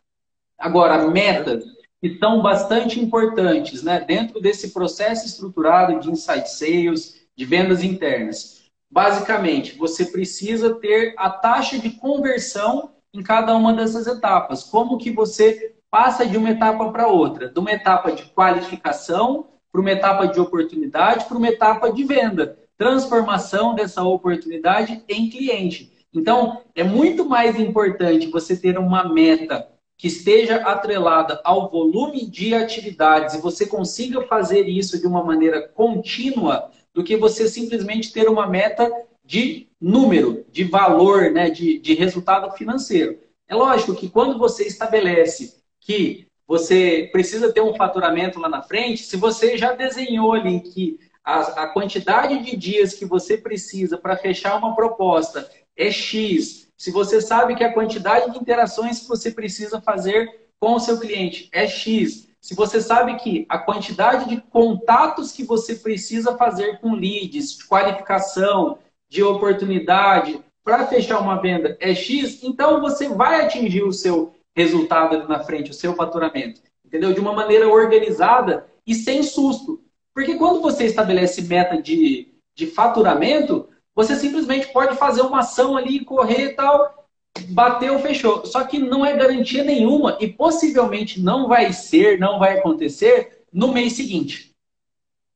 [0.56, 7.46] Agora, metas que são bastante importantes né, dentro desse processo estruturado de insight sales, de
[7.46, 8.64] vendas internas.
[8.91, 14.64] Basicamente, você precisa ter a taxa de conversão em cada uma dessas etapas.
[14.64, 17.50] Como que você passa de uma etapa para outra?
[17.50, 22.58] De uma etapa de qualificação para uma etapa de oportunidade para uma etapa de venda.
[22.78, 25.91] Transformação dessa oportunidade em cliente.
[26.14, 29.68] Então, é muito mais importante você ter uma meta
[29.98, 35.68] que esteja atrelada ao volume de atividades e você consiga fazer isso de uma maneira
[35.68, 38.91] contínua, do que você simplesmente ter uma meta
[39.24, 43.20] de número, de valor, né, de, de resultado financeiro.
[43.48, 49.04] É lógico que quando você estabelece que você precisa ter um faturamento lá na frente,
[49.04, 54.16] se você já desenhou ali que a, a quantidade de dias que você precisa para
[54.16, 59.32] fechar uma proposta é X, se você sabe que a quantidade de interações que você
[59.32, 64.40] precisa fazer com o seu cliente é X, se você sabe que a quantidade de
[64.40, 68.78] contatos que você precisa fazer com leads, de qualificação,
[69.10, 75.16] de oportunidade, para fechar uma venda é X, então você vai atingir o seu resultado
[75.16, 76.62] ali na frente, o seu faturamento.
[76.86, 77.14] Entendeu?
[77.14, 79.82] De uma maneira organizada e sem susto.
[80.14, 86.04] Porque quando você estabelece meta de, de faturamento, você simplesmente pode fazer uma ação ali,
[86.04, 87.08] correr e tal,
[87.50, 88.46] bateu, fechou.
[88.46, 93.72] Só que não é garantia nenhuma e possivelmente não vai ser, não vai acontecer no
[93.72, 94.54] mês seguinte.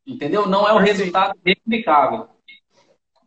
[0.05, 0.47] Entendeu?
[0.47, 2.27] Não é um resultado replicável.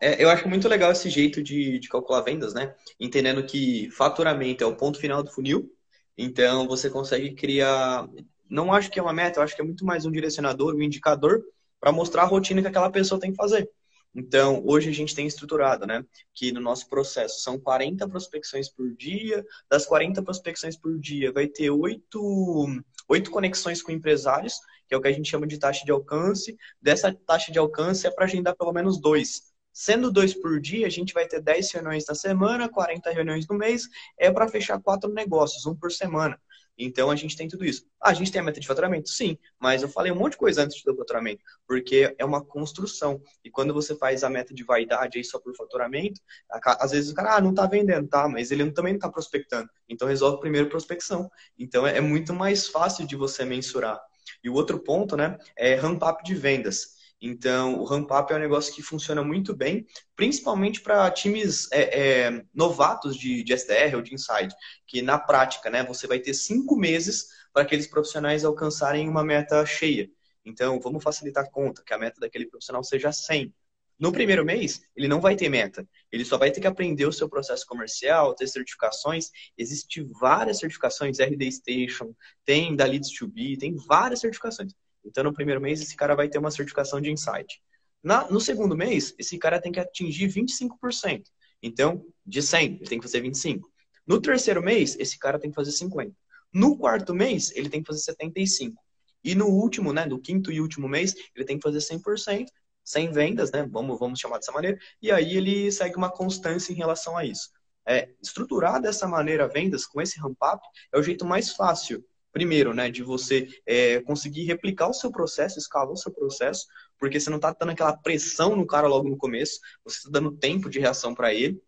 [0.01, 2.75] É, eu acho muito legal esse jeito de, de calcular vendas, né?
[2.99, 5.71] Entendendo que faturamento é o ponto final do funil.
[6.19, 8.09] Então você consegue criar.
[8.51, 10.83] Não acho que é uma meta, eu acho que é muito mais um direcionador, um
[10.83, 11.43] indicador
[11.81, 13.71] para mostrar a rotina que aquela pessoa tem que fazer.
[14.15, 16.05] Então, hoje a gente tem estruturado, né,
[16.35, 19.45] que no nosso processo são 40 prospecções por dia.
[19.71, 22.67] Das 40 prospecções por dia, vai ter oito,
[23.09, 24.55] oito conexões com empresários,
[24.87, 26.57] que é o que a gente chama de taxa de alcance.
[26.81, 29.51] Dessa taxa de alcance é para agendar pelo menos dois.
[29.73, 33.57] Sendo dois por dia, a gente vai ter 10 reuniões na semana, 40 reuniões no
[33.57, 33.89] mês,
[34.19, 36.39] é para fechar quatro negócios, um por semana.
[36.79, 37.85] Então a gente tem tudo isso.
[38.03, 39.09] A gente tem a meta de faturamento?
[39.11, 43.23] Sim, mas eu falei um monte de coisa antes do faturamento, porque é uma construção.
[43.45, 46.21] E quando você faz a meta de vaidade aí só por faturamento,
[46.65, 48.29] às vezes o cara ah, não tá vendendo, tá?
[48.29, 49.69] Mas ele também não tá prospectando.
[49.89, 51.31] Então resolve primeiro prospecção.
[51.59, 54.01] Então é muito mais fácil de você mensurar.
[54.43, 57.02] E o outro ponto, né, é ramp up de vendas.
[57.25, 62.01] Então, o ramp up é um negócio que funciona muito bem, principalmente para times é,
[62.27, 64.53] é, novatos de, de SDR ou de Inside,
[64.89, 69.65] que na prática, né, você vai ter cinco meses para aqueles profissionais alcançarem uma meta
[69.65, 70.11] cheia.
[70.45, 73.55] Então, vamos facilitar a conta, que a meta daquele profissional seja 100.
[74.01, 75.89] No primeiro mês, ele não vai ter meta.
[76.11, 79.31] Ele só vai ter que aprender o seu processo comercial, ter certificações.
[79.57, 82.13] Existem várias certificações, RD Station,
[82.45, 84.75] tem da Leads to Be, tem várias certificações.
[85.05, 87.61] Então, no primeiro mês, esse cara vai ter uma certificação de insight.
[88.03, 91.25] Na, no segundo mês, esse cara tem que atingir 25%.
[91.63, 93.71] Então, de 100, ele tem que fazer 25.
[94.07, 96.13] No terceiro mês, esse cara tem que fazer 50.
[96.53, 98.83] No quarto mês, ele tem que fazer 75.
[99.25, 102.47] E no último, né, no quinto e último mês, ele tem que fazer 100%,
[102.85, 106.77] sem vendas, né, vamos, vamos chamar dessa maneira, e aí ele segue uma constância em
[106.77, 107.49] relação a isso.
[107.87, 110.61] É, estruturar dessa maneira vendas, com esse ramp-up,
[110.93, 115.59] é o jeito mais fácil primeiro, né, de você é, conseguir replicar o seu processo,
[115.59, 116.67] escalar o seu processo,
[116.99, 120.37] porque você não está dando aquela pressão no cara logo no começo, você está dando
[120.37, 121.63] tempo de reação para ele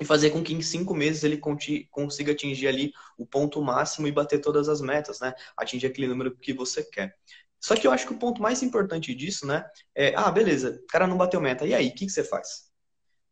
[0.00, 1.40] e fazer com que em cinco meses ele
[1.90, 6.36] consiga atingir ali o ponto máximo e bater todas as metas, né, atingir aquele número
[6.36, 7.14] que você quer.
[7.60, 9.64] Só que eu acho que o ponto mais importante disso, né,
[9.94, 12.64] é, ah, beleza, o cara não bateu meta, e aí, o que, que você faz?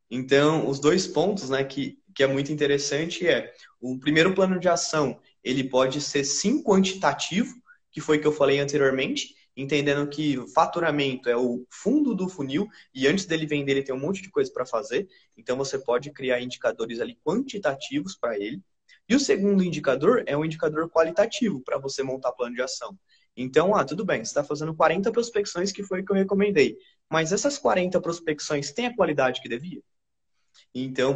[0.09, 4.69] Então, os dois pontos, né, que, que é muito interessante é o primeiro plano de
[4.69, 7.55] ação, ele pode ser sim quantitativo,
[7.91, 12.69] que foi o que eu falei anteriormente, entendendo que faturamento é o fundo do funil
[12.95, 16.11] e antes dele vender ele tem um monte de coisa para fazer, então você pode
[16.11, 18.63] criar indicadores ali quantitativos para ele.
[19.09, 22.97] E o segundo indicador é um indicador qualitativo para você montar plano de ação.
[23.37, 26.77] Então, ah, tudo bem, você está fazendo 40 prospecções que foi o que eu recomendei,
[27.11, 29.83] mas essas 40 prospecções têm a qualidade que devia?
[30.75, 31.15] Então,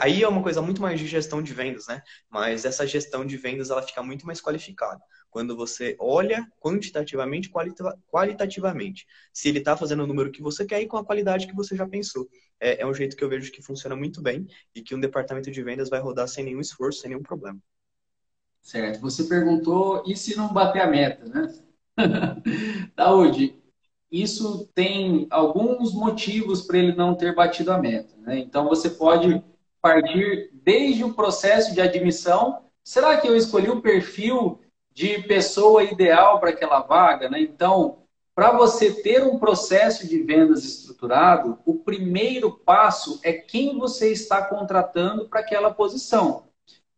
[0.00, 2.02] aí é uma coisa muito mais de gestão de vendas, né?
[2.28, 7.96] Mas essa gestão de vendas ela fica muito mais qualificada quando você olha quantitativamente, qualita
[8.08, 9.06] qualitativamente.
[9.32, 11.76] Se ele está fazendo o número que você quer e com a qualidade que você
[11.76, 12.28] já pensou.
[12.58, 15.50] É, é um jeito que eu vejo que funciona muito bem e que um departamento
[15.50, 17.58] de vendas vai rodar sem nenhum esforço, sem nenhum problema.
[18.60, 19.00] Certo.
[19.00, 21.48] Você perguntou, e se não bater a meta, né?
[22.94, 23.59] Saúde,
[24.10, 28.14] isso tem alguns motivos para ele não ter batido a meta.
[28.18, 28.38] Né?
[28.38, 29.42] Então, você pode
[29.80, 32.64] partir desde o processo de admissão.
[32.84, 34.60] Será que eu escolhi o perfil
[34.92, 37.28] de pessoa ideal para aquela vaga?
[37.28, 37.40] Né?
[37.40, 37.98] Então,
[38.34, 44.42] para você ter um processo de vendas estruturado, o primeiro passo é quem você está
[44.42, 46.44] contratando para aquela posição.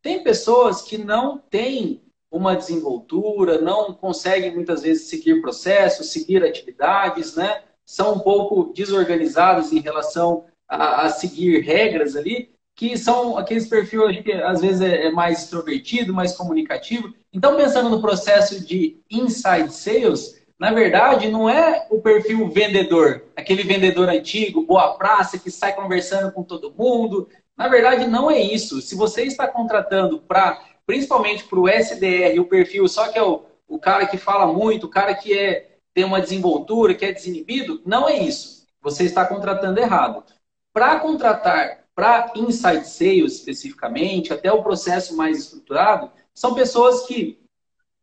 [0.00, 2.00] Tem pessoas que não têm
[2.32, 7.62] uma desenvoltura, não conseguem muitas vezes seguir processos, seguir atividades, né?
[7.84, 14.22] São um pouco desorganizados em relação a, a seguir regras ali, que são aqueles perfis
[14.22, 17.12] que às vezes é, é mais extrovertido, mais comunicativo.
[17.30, 23.62] Então, pensando no processo de inside sales, na verdade, não é o perfil vendedor, aquele
[23.62, 27.28] vendedor antigo, boa praça, que sai conversando com todo mundo.
[27.58, 28.80] Na verdade, não é isso.
[28.80, 33.44] Se você está contratando para principalmente para o SDR, o perfil só que é o,
[33.68, 37.80] o cara que fala muito, o cara que é, tem uma desenvoltura, que é desinibido,
[37.84, 38.66] não é isso.
[38.80, 40.24] Você está contratando errado.
[40.72, 47.38] Para contratar para inside sales especificamente, até o processo mais estruturado, são pessoas que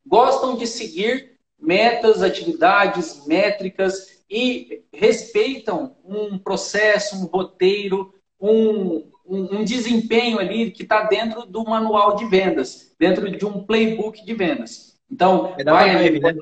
[0.05, 9.63] gostam de seguir metas, atividades, métricas e respeitam um processo, um roteiro, um, um, um
[9.63, 14.97] desempenho ali que está dentro do manual de vendas, dentro de um playbook de vendas.
[15.09, 16.33] Então, é vai ali, né?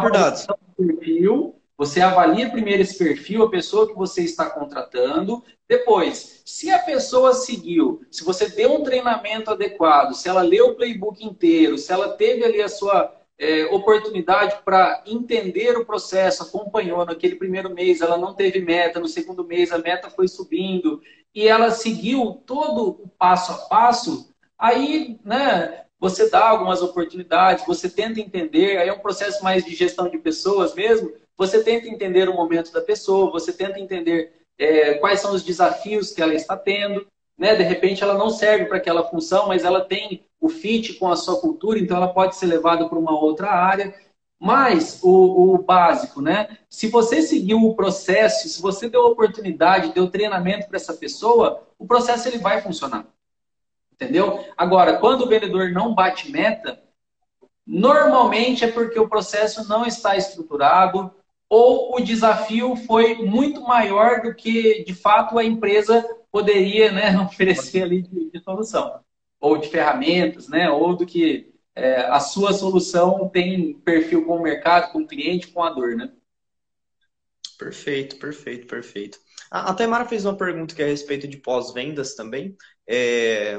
[0.00, 0.46] por dados.
[0.76, 5.42] perfil, você avalia primeiro esse perfil, a pessoa que você está contratando.
[5.68, 10.74] Depois, se a pessoa seguiu, se você deu um treinamento adequado, se ela leu o
[10.74, 17.04] playbook inteiro, se ela teve ali a sua é, oportunidade para entender o processo, acompanhou
[17.04, 21.02] naquele primeiro mês, ela não teve meta, no segundo mês a meta foi subindo
[21.34, 27.88] e ela seguiu todo o passo a passo, aí, né, você dá algumas oportunidades, você
[27.88, 32.28] tenta entender, aí é um processo mais de gestão de pessoas mesmo, você tenta entender
[32.28, 36.56] o momento da pessoa, você tenta entender é, quais são os desafios que ela está
[36.56, 37.06] tendo.
[37.36, 37.54] Né?
[37.56, 41.16] De repente, ela não serve para aquela função, mas ela tem o fit com a
[41.16, 43.94] sua cultura, então ela pode ser levada para uma outra área.
[44.38, 46.58] Mas o, o, básico, né?
[46.68, 51.86] Se você seguiu o processo, se você deu oportunidade, deu treinamento para essa pessoa, o
[51.86, 53.06] processo ele vai funcionar.
[53.90, 54.44] Entendeu?
[54.54, 56.78] Agora, quando o vendedor não bate meta,
[57.66, 61.10] normalmente é porque o processo não está estruturado,
[61.48, 67.84] ou o desafio foi muito maior do que, de fato, a empresa poderia né, oferecer
[67.84, 69.00] ali de, de solução,
[69.44, 74.42] ou de ferramentas, né, ou do que é, a sua solução tem perfil com o
[74.42, 76.10] mercado, com o cliente, com a dor, né?
[77.58, 79.18] Perfeito, perfeito, perfeito.
[79.50, 82.56] A, a Taimara fez uma pergunta que é a respeito de pós-vendas também.
[82.88, 83.56] É,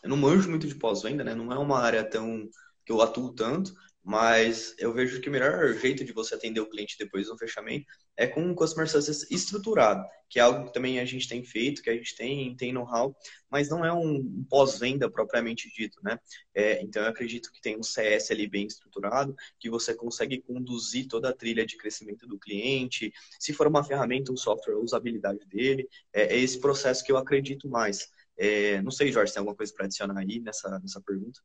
[0.00, 1.34] eu não manjo muito de pós-venda, né?
[1.34, 2.48] Não é uma área tão
[2.84, 3.72] que eu atuo tanto,
[4.04, 7.86] mas eu vejo que o melhor jeito de você atender o cliente depois do fechamento
[8.16, 11.82] é com um customer success estruturado, que é algo que também a gente tem feito,
[11.82, 13.14] que a gente tem, tem know-how,
[13.50, 16.18] mas não é um pós-venda propriamente dito, né?
[16.54, 21.06] É, então eu acredito que tem um CS ali bem estruturado, que você consegue conduzir
[21.06, 25.44] toda a trilha de crescimento do cliente, se for uma ferramenta, um software, a usabilidade
[25.46, 28.08] dele, é, é esse processo que eu acredito mais.
[28.38, 31.40] É, não sei, Jorge, tem alguma coisa para adicionar aí nessa, nessa pergunta?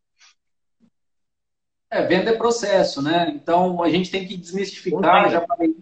[1.89, 3.29] É, venda é processo, né?
[3.35, 5.29] Então a gente tem que desmistificar.
[5.29, 5.75] Já falei.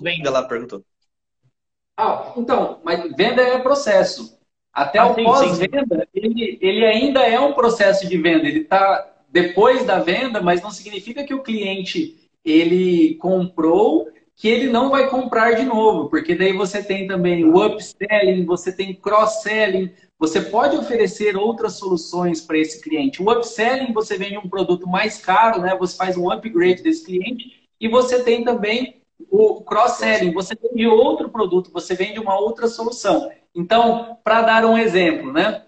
[0.00, 0.82] Venda lá, perguntou.
[1.96, 4.38] Ah, então, mas venda é processo.
[4.72, 8.46] Até ah, o pós-venda, ele, ele ainda é um processo de venda.
[8.46, 14.08] Ele está depois da venda, mas não significa que o cliente ele comprou
[14.38, 18.70] que ele não vai comprar de novo, porque daí você tem também o upselling, você
[18.70, 23.20] tem cross-selling, você pode oferecer outras soluções para esse cliente.
[23.20, 25.76] O upselling, você vende um produto mais caro, né?
[25.76, 27.68] Você faz um upgrade desse cliente.
[27.80, 30.32] E você tem também o cross-selling.
[30.32, 33.30] Você vende outro produto, você vende uma outra solução.
[33.54, 35.64] Então, para dar um exemplo, né?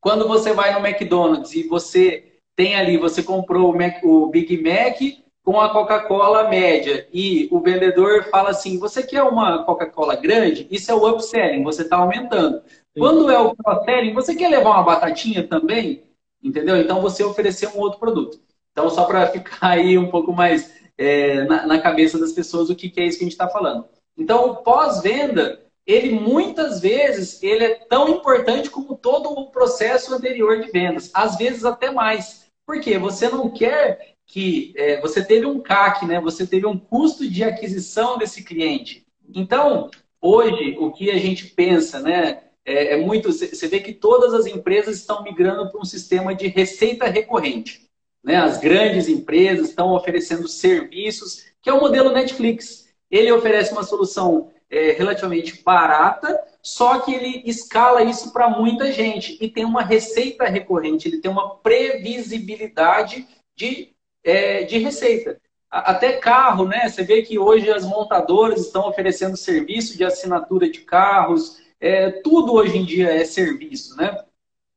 [0.00, 4.60] Quando você vai no McDonald's e você tem ali, você comprou o, Mac, o Big
[4.62, 4.98] Mac
[5.44, 10.66] com a Coca-Cola média e o vendedor fala assim: você quer uma Coca-Cola grande?
[10.70, 12.62] Isso é o upselling, você está aumentando.
[12.96, 16.02] Quando é o cross-selling, você quer levar uma batatinha também?
[16.42, 16.76] Entendeu?
[16.76, 18.40] Então você oferecer um outro produto.
[18.72, 22.76] Então, só para ficar aí um pouco mais é, na, na, cabeça das pessoas o
[22.76, 23.86] que, que é isso que a gente está falando.
[24.16, 30.60] Então, o pós-venda, ele muitas vezes ele é tão importante como todo o processo anterior
[30.60, 31.10] de vendas.
[31.14, 32.46] Às vezes até mais.
[32.66, 32.98] Por quê?
[32.98, 36.20] Você não quer que é, você teve um CAC, né?
[36.20, 39.04] Você teve um custo de aquisição desse cliente.
[39.34, 39.90] Então,
[40.20, 42.44] hoje, o que a gente pensa, né?
[42.64, 43.32] É, é muito.
[43.32, 47.82] Você vê que todas as empresas estão migrando para um sistema de receita recorrente.
[48.22, 48.36] Né?
[48.36, 52.88] As grandes empresas estão oferecendo serviços, que é o modelo Netflix.
[53.10, 59.36] Ele oferece uma solução é, relativamente barata, só que ele escala isso para muita gente
[59.40, 63.92] e tem uma receita recorrente, ele tem uma previsibilidade de
[64.24, 65.40] é, de receita.
[65.70, 66.88] Até carro, né?
[66.88, 72.52] Você vê que hoje as montadoras estão oferecendo serviço de assinatura de carros, é, tudo
[72.52, 74.22] hoje em dia é serviço, né?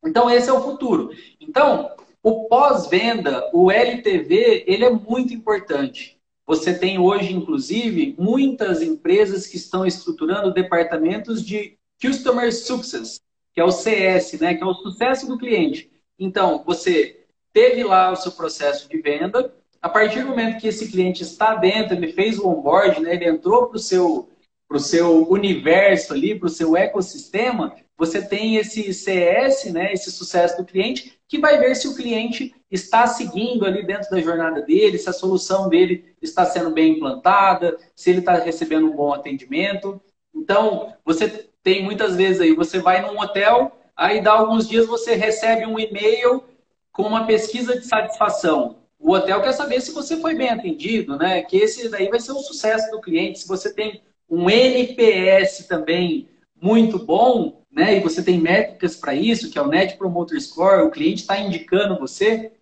[0.04, 1.10] Então, esse é o futuro.
[1.40, 1.90] Então,
[2.26, 6.18] o pós-venda, o LTV, ele é muito importante.
[6.44, 13.20] Você tem hoje, inclusive, muitas empresas que estão estruturando departamentos de Customer Success,
[13.54, 14.56] que é o CS, né?
[14.56, 15.88] que é o sucesso do cliente.
[16.18, 19.54] Então, você teve lá o seu processo de venda.
[19.80, 23.28] A partir do momento que esse cliente está dentro, ele fez o onboard, né, ele
[23.28, 24.28] entrou para o seu,
[24.66, 30.56] pro seu universo ali, para o seu ecossistema, você tem esse CS, né, esse sucesso
[30.56, 34.98] do cliente, que vai ver se o cliente está seguindo ali dentro da jornada dele,
[34.98, 40.00] se a solução dele está sendo bem implantada, se ele está recebendo um bom atendimento.
[40.34, 45.14] Então, você tem muitas vezes aí, você vai num hotel, aí dá alguns dias você
[45.14, 46.44] recebe um e-mail
[46.92, 48.76] com uma pesquisa de satisfação.
[48.98, 51.42] O hotel quer saber se você foi bem atendido, né?
[51.42, 53.40] Que esse daí vai ser o sucesso do cliente.
[53.40, 56.28] Se você tem um NPS também
[56.60, 57.98] muito bom, né?
[57.98, 61.38] E você tem métricas para isso, que é o Net Promoter Score, o cliente está
[61.38, 62.52] indicando você.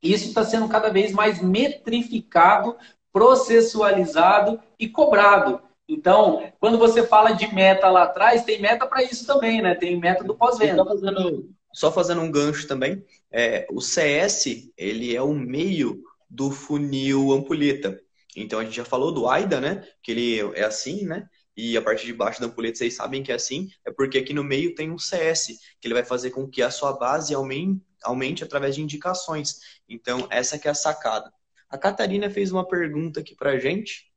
[0.00, 2.76] Isso está sendo cada vez mais metrificado,
[3.12, 5.60] processualizado e cobrado.
[5.88, 9.74] Então, quando você fala de meta lá atrás, tem meta para isso também, né?
[9.74, 10.84] Tem meta do pós-venda.
[11.72, 18.00] Só fazendo um gancho também, é, o CS ele é o meio do funil ampulheta.
[18.36, 19.84] Então a gente já falou do AIDA, né?
[20.00, 21.28] Que ele é assim, né?
[21.56, 24.32] E a parte de baixo da ampulheta vocês sabem que é assim, é porque aqui
[24.32, 27.84] no meio tem um CS, que ele vai fazer com que a sua base aumente,
[28.02, 29.60] aumente através de indicações.
[29.88, 31.32] Então, essa que é a sacada.
[31.68, 34.10] A Catarina fez uma pergunta aqui pra gente.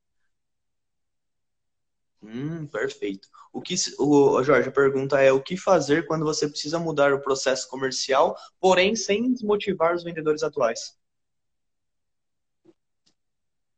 [2.22, 3.28] Hum, perfeito.
[3.54, 7.22] O que o Jorge a pergunta é o que fazer quando você precisa mudar o
[7.22, 10.98] processo comercial, porém sem desmotivar os vendedores atuais?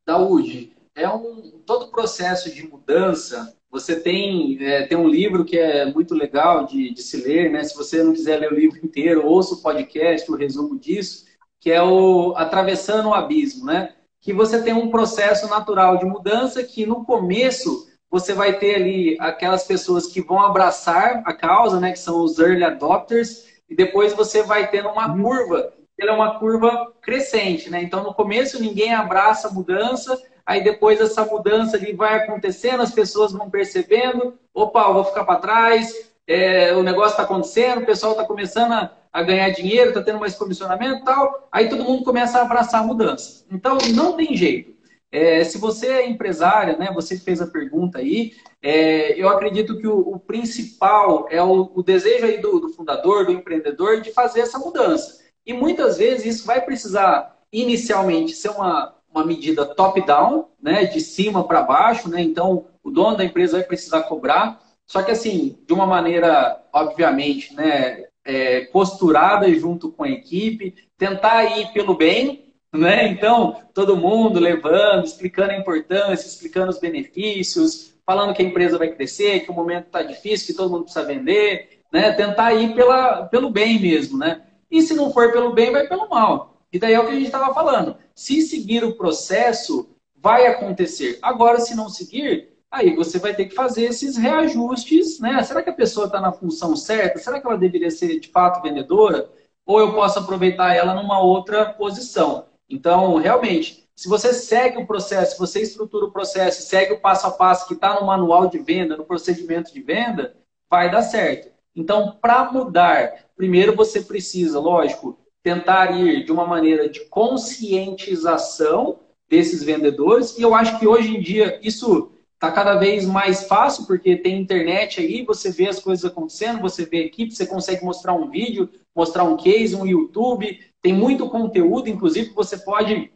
[0.05, 3.56] Daúde, é um todo processo de mudança.
[3.69, 7.64] Você tem é, tem um livro que é muito legal de, de se ler, né?
[7.64, 11.26] Se você não quiser ler o livro inteiro, ouça o podcast, o resumo disso,
[11.60, 13.94] que é o Atravessando o Abismo, né?
[14.19, 19.18] Que você tem um processo natural de mudança que no começo você vai ter ali
[19.19, 24.14] aquelas pessoas que vão abraçar a causa, né, que são os early adopters, e depois
[24.14, 27.84] você vai tendo uma curva, ela é uma curva crescente, né?
[27.84, 30.18] Então no começo ninguém abraça a mudança,
[30.48, 35.26] aí depois essa mudança ali vai acontecendo, as pessoas vão percebendo, opa, eu vou ficar
[35.26, 35.94] para trás,
[36.26, 40.19] é, o negócio está acontecendo, o pessoal está começando a, a, ganhar dinheiro, está tendo
[40.19, 43.45] mais comissionamento e tal, aí todo mundo começa a abraçar a mudança.
[43.52, 44.78] Então não tem jeito.
[45.11, 49.88] É, se você é empresária, né, você fez a pergunta aí, é, eu acredito que
[49.88, 54.41] o, o principal é o, o desejo aí do, do, fundador, do empreendedor, de fazer
[54.41, 55.19] essa mudança.
[55.45, 61.43] E muitas vezes isso vai precisar, inicialmente, ser uma, uma medida top-down, né, de cima
[61.43, 65.73] para baixo, né, então o dono da empresa vai precisar cobrar, só que assim, de
[65.73, 73.07] uma maneira, obviamente, né, é, costurada junto com a equipe, tentar ir pelo bem, né?
[73.07, 78.89] Então, todo mundo levando, explicando a importância, explicando os benefícios, falando que a empresa vai
[78.89, 82.11] crescer, que o momento está difícil, que todo mundo precisa vender, né?
[82.11, 84.41] Tentar ir pela, pelo bem mesmo, né?
[84.69, 86.56] E se não for pelo bem, vai pelo mal.
[86.72, 87.98] E daí é o que a gente estava falando.
[88.14, 91.19] Se seguir o processo, vai acontecer.
[91.22, 95.41] Agora, se não seguir, aí você vai ter que fazer esses reajustes, né?
[95.44, 97.19] Será que a pessoa está na função certa?
[97.19, 99.30] Será que ela deveria ser de fato vendedora?
[99.65, 102.45] Ou eu posso aproveitar ela numa outra posição?
[102.69, 107.27] Então, realmente, se você segue o processo, se você estrutura o processo, segue o passo
[107.27, 110.35] a passo que está no manual de venda, no procedimento de venda,
[110.69, 111.49] vai dar certo.
[111.76, 115.18] Então, para mudar, primeiro você precisa, lógico,
[115.48, 118.99] tentar ir de uma maneira de conscientização
[119.30, 120.38] desses vendedores.
[120.38, 124.41] E eu acho que hoje em dia isso está cada vez mais fácil, porque tem
[124.41, 128.30] internet aí, você vê as coisas acontecendo, você vê a equipe, você consegue mostrar um
[128.30, 133.10] vídeo, mostrar um case, um YouTube, tem muito conteúdo, inclusive você pode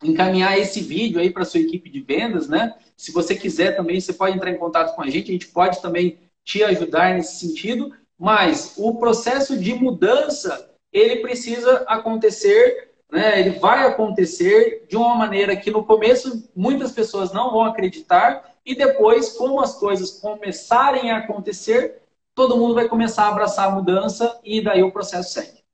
[0.00, 2.72] encaminhar esse vídeo aí para sua equipe de vendas, né?
[2.96, 5.82] Se você quiser também, você pode entrar em contato com a gente, a gente pode
[5.82, 13.40] também te ajudar nesse sentido, mas o processo de mudança, ele precisa acontecer, né?
[13.40, 18.74] Ele vai acontecer de uma maneira que no começo muitas pessoas não vão acreditar e
[18.74, 22.00] depois, como as coisas começarem a acontecer,
[22.34, 25.64] todo mundo vai começar a abraçar a mudança e daí o processo segue.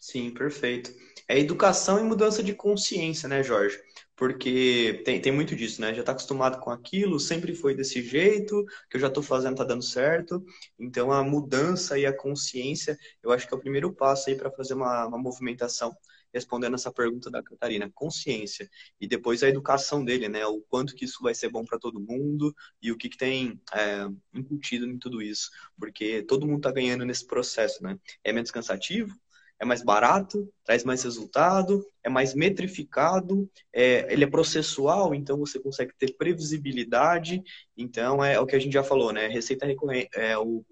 [0.00, 0.90] Sim, perfeito.
[1.28, 3.78] É educação e mudança de consciência, né, Jorge?
[4.16, 5.92] Porque tem, tem muito disso, né?
[5.92, 9.64] Já está acostumado com aquilo, sempre foi desse jeito, que eu já estou fazendo está
[9.64, 10.44] dando certo.
[10.78, 14.50] Então, a mudança e a consciência, eu acho que é o primeiro passo aí para
[14.50, 15.94] fazer uma, uma movimentação
[16.32, 18.68] respondendo essa pergunta da Catarina, consciência
[19.00, 20.46] e depois a educação dele, né?
[20.46, 23.60] O quanto que isso vai ser bom para todo mundo e o que, que tem
[23.72, 27.98] é, incutido em tudo isso, porque todo mundo está ganhando nesse processo, né?
[28.22, 29.14] É menos cansativo,
[29.58, 35.58] é mais barato, traz mais resultado, é mais metrificado, é, ele é processual, então você
[35.58, 37.42] consegue ter previsibilidade.
[37.76, 39.28] Então é, o que a gente já falou, né?
[39.28, 39.66] Receita
[40.14, 40.64] é o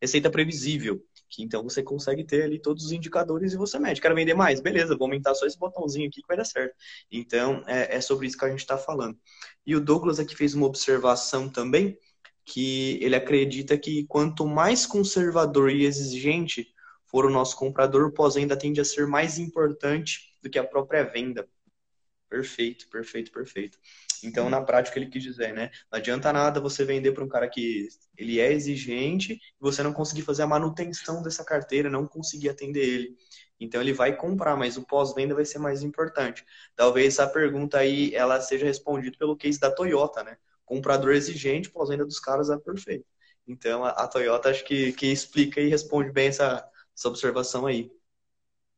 [0.00, 4.00] receita previsível, que então você consegue ter ali todos os indicadores e você mede.
[4.00, 4.60] Quero vender mais?
[4.60, 6.74] Beleza, vou aumentar só esse botãozinho aqui que vai dar certo.
[7.10, 9.16] Então é, é sobre isso que a gente está falando.
[9.64, 11.96] E o Douglas aqui fez uma observação também
[12.44, 16.71] que ele acredita que quanto mais conservador e exigente
[17.12, 21.04] for o nosso comprador, o pós-venda tende a ser mais importante do que a própria
[21.04, 21.46] venda.
[22.28, 23.78] Perfeito, perfeito, perfeito.
[24.24, 25.70] Então, na prática, ele quis dizer, né?
[25.90, 29.92] Não adianta nada você vender para um cara que ele é exigente e você não
[29.92, 33.16] conseguir fazer a manutenção dessa carteira, não conseguir atender ele.
[33.60, 36.42] Então, ele vai comprar, mas o pós-venda vai ser mais importante.
[36.74, 40.38] Talvez essa pergunta aí, ela seja respondida pelo case da Toyota, né?
[40.64, 43.04] Comprador exigente, pós-venda dos caras é perfeito.
[43.46, 46.66] Então, a, Toyota acho que, que explica e responde bem essa,
[46.96, 47.90] essa observação aí.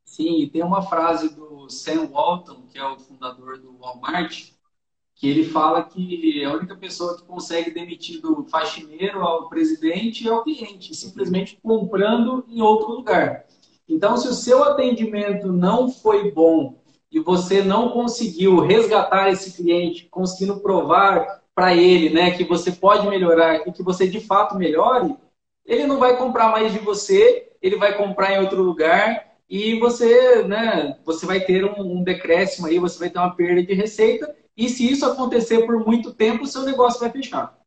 [0.05, 4.51] Sim, e tem uma frase do Sam Walton, que é o fundador do Walmart,
[5.15, 10.33] que ele fala que a única pessoa que consegue demitir do faxineiro ao presidente é
[10.33, 13.47] o cliente, simplesmente comprando em outro lugar.
[13.89, 20.09] Então, se o seu atendimento não foi bom e você não conseguiu resgatar esse cliente,
[20.11, 25.17] conseguindo provar para ele, né, que você pode melhorar e que você de fato melhore,
[25.65, 30.43] ele não vai comprar mais de você, ele vai comprar em outro lugar e você,
[30.43, 34.37] né, você vai ter um, um decréscimo aí, você vai ter uma perda de receita
[34.55, 37.59] e se isso acontecer por muito tempo, o seu negócio vai fechar.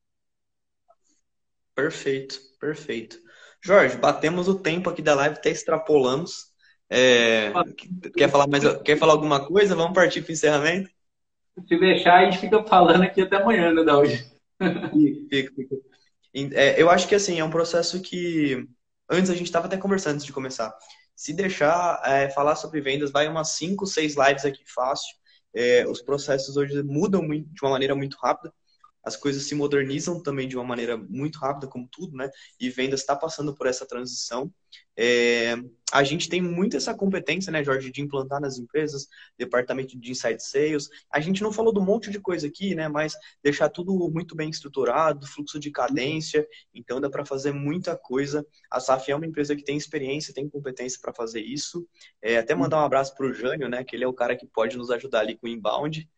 [1.73, 3.17] Perfeito, perfeito.
[3.59, 6.51] Jorge, batemos o tempo aqui da live, até extrapolamos.
[6.87, 7.51] É,
[8.15, 9.75] quer, falar mais, quer falar alguma coisa?
[9.75, 10.91] Vamos partir para o encerramento?
[11.67, 14.23] Se deixar, a gente fica falando aqui até amanhã, né, Daúde?
[15.27, 15.75] Fica, fica.
[16.53, 18.67] É, eu acho que assim, é um processo que
[19.09, 20.75] antes a gente estava até conversando antes de começar.
[21.15, 25.15] Se deixar é, falar sobre vendas, vai umas 5, 6 lives aqui fácil.
[25.53, 28.53] É, os processos hoje mudam muito, de uma maneira muito rápida
[29.07, 32.29] as coisas se modernizam também de uma maneira muito rápida, como tudo, né?
[32.59, 34.53] E vendas está passando por essa transição.
[34.97, 35.55] É,
[35.93, 39.07] a gente tem muito essa competência, né, Jorge, de implantar nas empresas,
[39.37, 40.89] departamento de inside sales.
[41.09, 44.49] A gente não falou do monte de coisa aqui, né, mas deixar tudo muito bem
[44.49, 46.45] estruturado, fluxo de cadência.
[46.73, 48.45] Então dá para fazer muita coisa.
[48.71, 51.87] A SAF é uma empresa que tem experiência, tem competência para fazer isso.
[52.21, 54.47] É, até mandar um abraço para o Jânio, né, que ele é o cara que
[54.47, 56.09] pode nos ajudar ali com o inbound.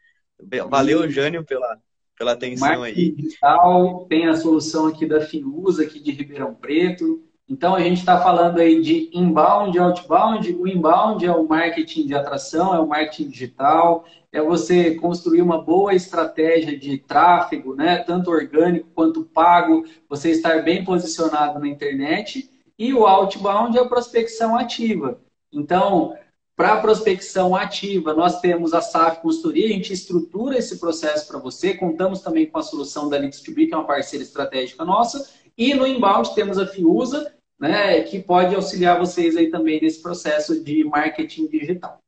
[0.70, 1.78] Valeu, Jânio, pela,
[2.18, 3.12] pela atenção Marketing aí.
[3.12, 7.29] Digital, tem a solução aqui da Fiusa, aqui de Ribeirão Preto.
[7.50, 10.54] Então, a gente está falando aí de inbound e outbound.
[10.54, 15.60] O inbound é o marketing de atração, é o marketing digital, é você construir uma
[15.60, 17.98] boa estratégia de tráfego, né?
[17.98, 22.48] tanto orgânico quanto pago, você estar bem posicionado na internet.
[22.78, 25.20] E o outbound é a prospecção ativa.
[25.52, 26.16] Então,
[26.56, 31.40] para a prospecção ativa, nós temos a SAF Consultoria, a gente estrutura esse processo para
[31.40, 35.74] você, contamos também com a solução da Leads2B, que é uma parceira estratégica nossa, e
[35.74, 40.84] no inbound temos a Fiusa, né, que pode auxiliar vocês aí também nesse processo de
[40.84, 42.00] marketing digital.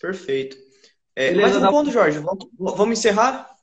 [0.00, 0.56] Perfeito.
[1.16, 2.18] É, mais um ponto, Jorge.
[2.18, 3.54] Vamos, vamos encerrar?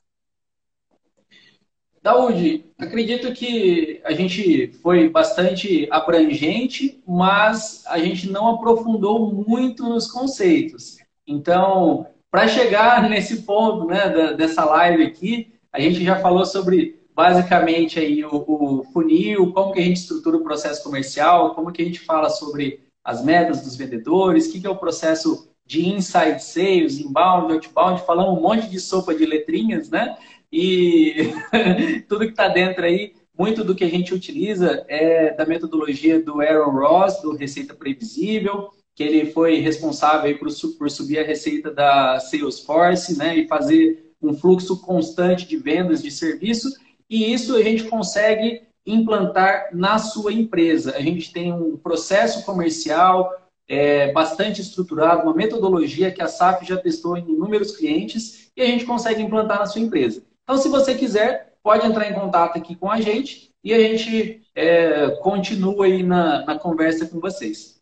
[2.02, 10.10] Daúde, acredito que a gente foi bastante abrangente, mas a gente não aprofundou muito nos
[10.10, 10.96] conceitos.
[11.24, 17.98] Então, para chegar nesse ponto né, dessa live aqui, a gente já falou sobre basicamente
[17.98, 21.84] aí o, o, funil, como que a gente estrutura o processo comercial, como que a
[21.84, 26.42] gente fala sobre as metas dos vendedores, o que, que é o processo de inside
[26.42, 30.16] sales, inbound, outbound, falamos um monte de sopa de letrinhas, né?
[30.52, 31.32] E
[32.08, 36.40] tudo que está dentro aí, muito do que a gente utiliza é da metodologia do
[36.40, 40.48] Aaron Ross, do Receita Previsível, que ele foi responsável por,
[40.78, 46.10] por subir a receita da Salesforce, né, e fazer um fluxo constante de vendas de
[46.10, 46.70] serviço.
[47.12, 50.96] E isso a gente consegue implantar na sua empresa.
[50.96, 53.30] A gente tem um processo comercial
[53.68, 58.64] é, bastante estruturado, uma metodologia que a SAF já testou em inúmeros clientes e a
[58.64, 60.22] gente consegue implantar na sua empresa.
[60.42, 64.40] Então, se você quiser, pode entrar em contato aqui com a gente e a gente
[64.54, 67.78] é, continua aí na, na conversa com vocês.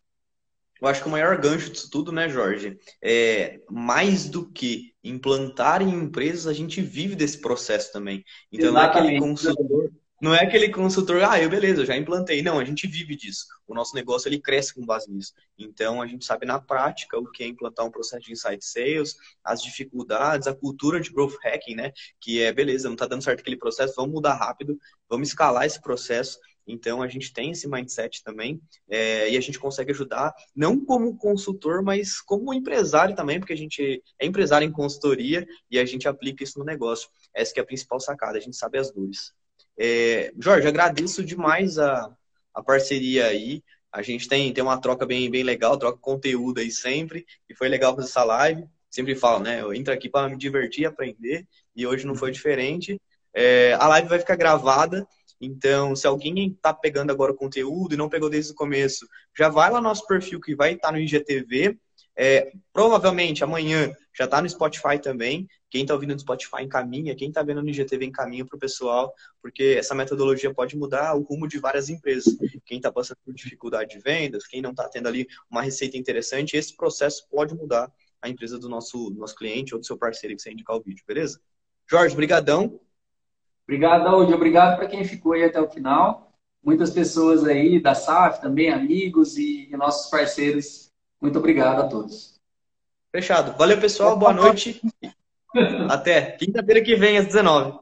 [0.82, 5.82] Eu acho que o maior gancho disso tudo, né, Jorge, é mais do que implantar
[5.82, 8.24] em empresas, a gente vive desse processo também.
[8.52, 8.74] Então, Exatamente.
[8.74, 9.90] não é aquele consultor,
[10.20, 12.42] não é aquele consultor, ah, eu beleza, eu já implantei.
[12.42, 13.46] Não, a gente vive disso.
[13.66, 15.32] O nosso negócio ele cresce com base nisso.
[15.58, 19.16] Então a gente sabe na prática o que é implantar um processo de insight sales,
[19.42, 21.90] as dificuldades, a cultura de growth hacking, né?
[22.20, 24.78] Que é beleza, não está dando certo aquele processo, vamos mudar rápido,
[25.08, 26.38] vamos escalar esse processo.
[26.70, 31.16] Então a gente tem esse mindset também é, e a gente consegue ajudar, não como
[31.16, 36.08] consultor, mas como empresário também, porque a gente é empresário em consultoria e a gente
[36.08, 37.08] aplica isso no negócio.
[37.34, 39.32] Essa é a principal sacada, a gente sabe as dores.
[39.78, 42.14] É, Jorge, agradeço demais a,
[42.54, 43.62] a parceria aí.
[43.92, 47.26] A gente tem, tem uma troca bem, bem legal, troca conteúdo aí sempre.
[47.48, 48.64] E foi legal fazer essa live.
[48.90, 49.62] Sempre falo, né?
[49.62, 51.46] Eu entro aqui para me divertir, aprender.
[51.74, 53.00] E hoje não foi diferente.
[53.34, 55.06] É, a live vai ficar gravada.
[55.40, 59.06] Então, se alguém está pegando agora o conteúdo e não pegou desde o começo,
[59.36, 61.78] já vai lá no nosso perfil que vai estar tá no IGTV.
[62.16, 65.48] É, provavelmente amanhã já está no Spotify também.
[65.70, 69.14] Quem está ouvindo no Spotify encaminha, quem está vendo no IGTV encaminha para o pessoal,
[69.40, 72.36] porque essa metodologia pode mudar o rumo de várias empresas.
[72.66, 76.56] Quem está passando por dificuldade de vendas, quem não está tendo ali uma receita interessante,
[76.56, 77.90] esse processo pode mudar
[78.20, 80.82] a empresa do nosso, do nosso cliente ou do seu parceiro que você indicar o
[80.82, 81.40] vídeo, beleza?
[81.88, 82.78] Jorge, brigadão.
[83.70, 84.34] Obrigado, Daúde.
[84.34, 86.32] Obrigado para quem ficou aí até o final.
[86.60, 90.90] Muitas pessoas aí da SAF também, amigos e nossos parceiros.
[91.22, 92.34] Muito obrigado a todos.
[93.12, 93.56] Fechado.
[93.56, 94.16] Valeu, pessoal.
[94.16, 94.80] Boa noite.
[95.88, 97.78] Até quinta-feira que vem, às 19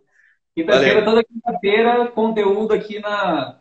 [0.55, 3.59] Quinta-feira, toda quinta-feira, conteúdo aqui na,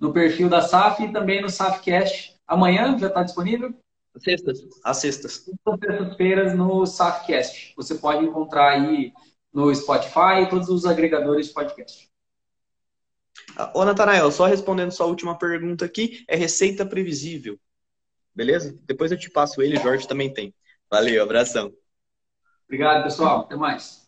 [0.00, 2.34] no perfil da SAF e também no SAFcast.
[2.44, 3.72] Amanhã já está disponível?
[4.16, 4.58] Sextas.
[4.82, 5.44] Às sextas.
[5.80, 7.72] Sextas-feiras no SAFcast.
[7.76, 9.12] Você pode encontrar aí
[9.52, 12.08] no Spotify e todos os agregadores de podcast.
[13.74, 17.58] Ô, Natanael, só respondendo sua última pergunta aqui, é receita previsível.
[18.34, 18.78] Beleza?
[18.84, 20.54] Depois eu te passo ele, Jorge também tem.
[20.90, 21.72] Valeu, abração.
[22.66, 23.40] Obrigado, pessoal.
[23.40, 24.07] Até mais.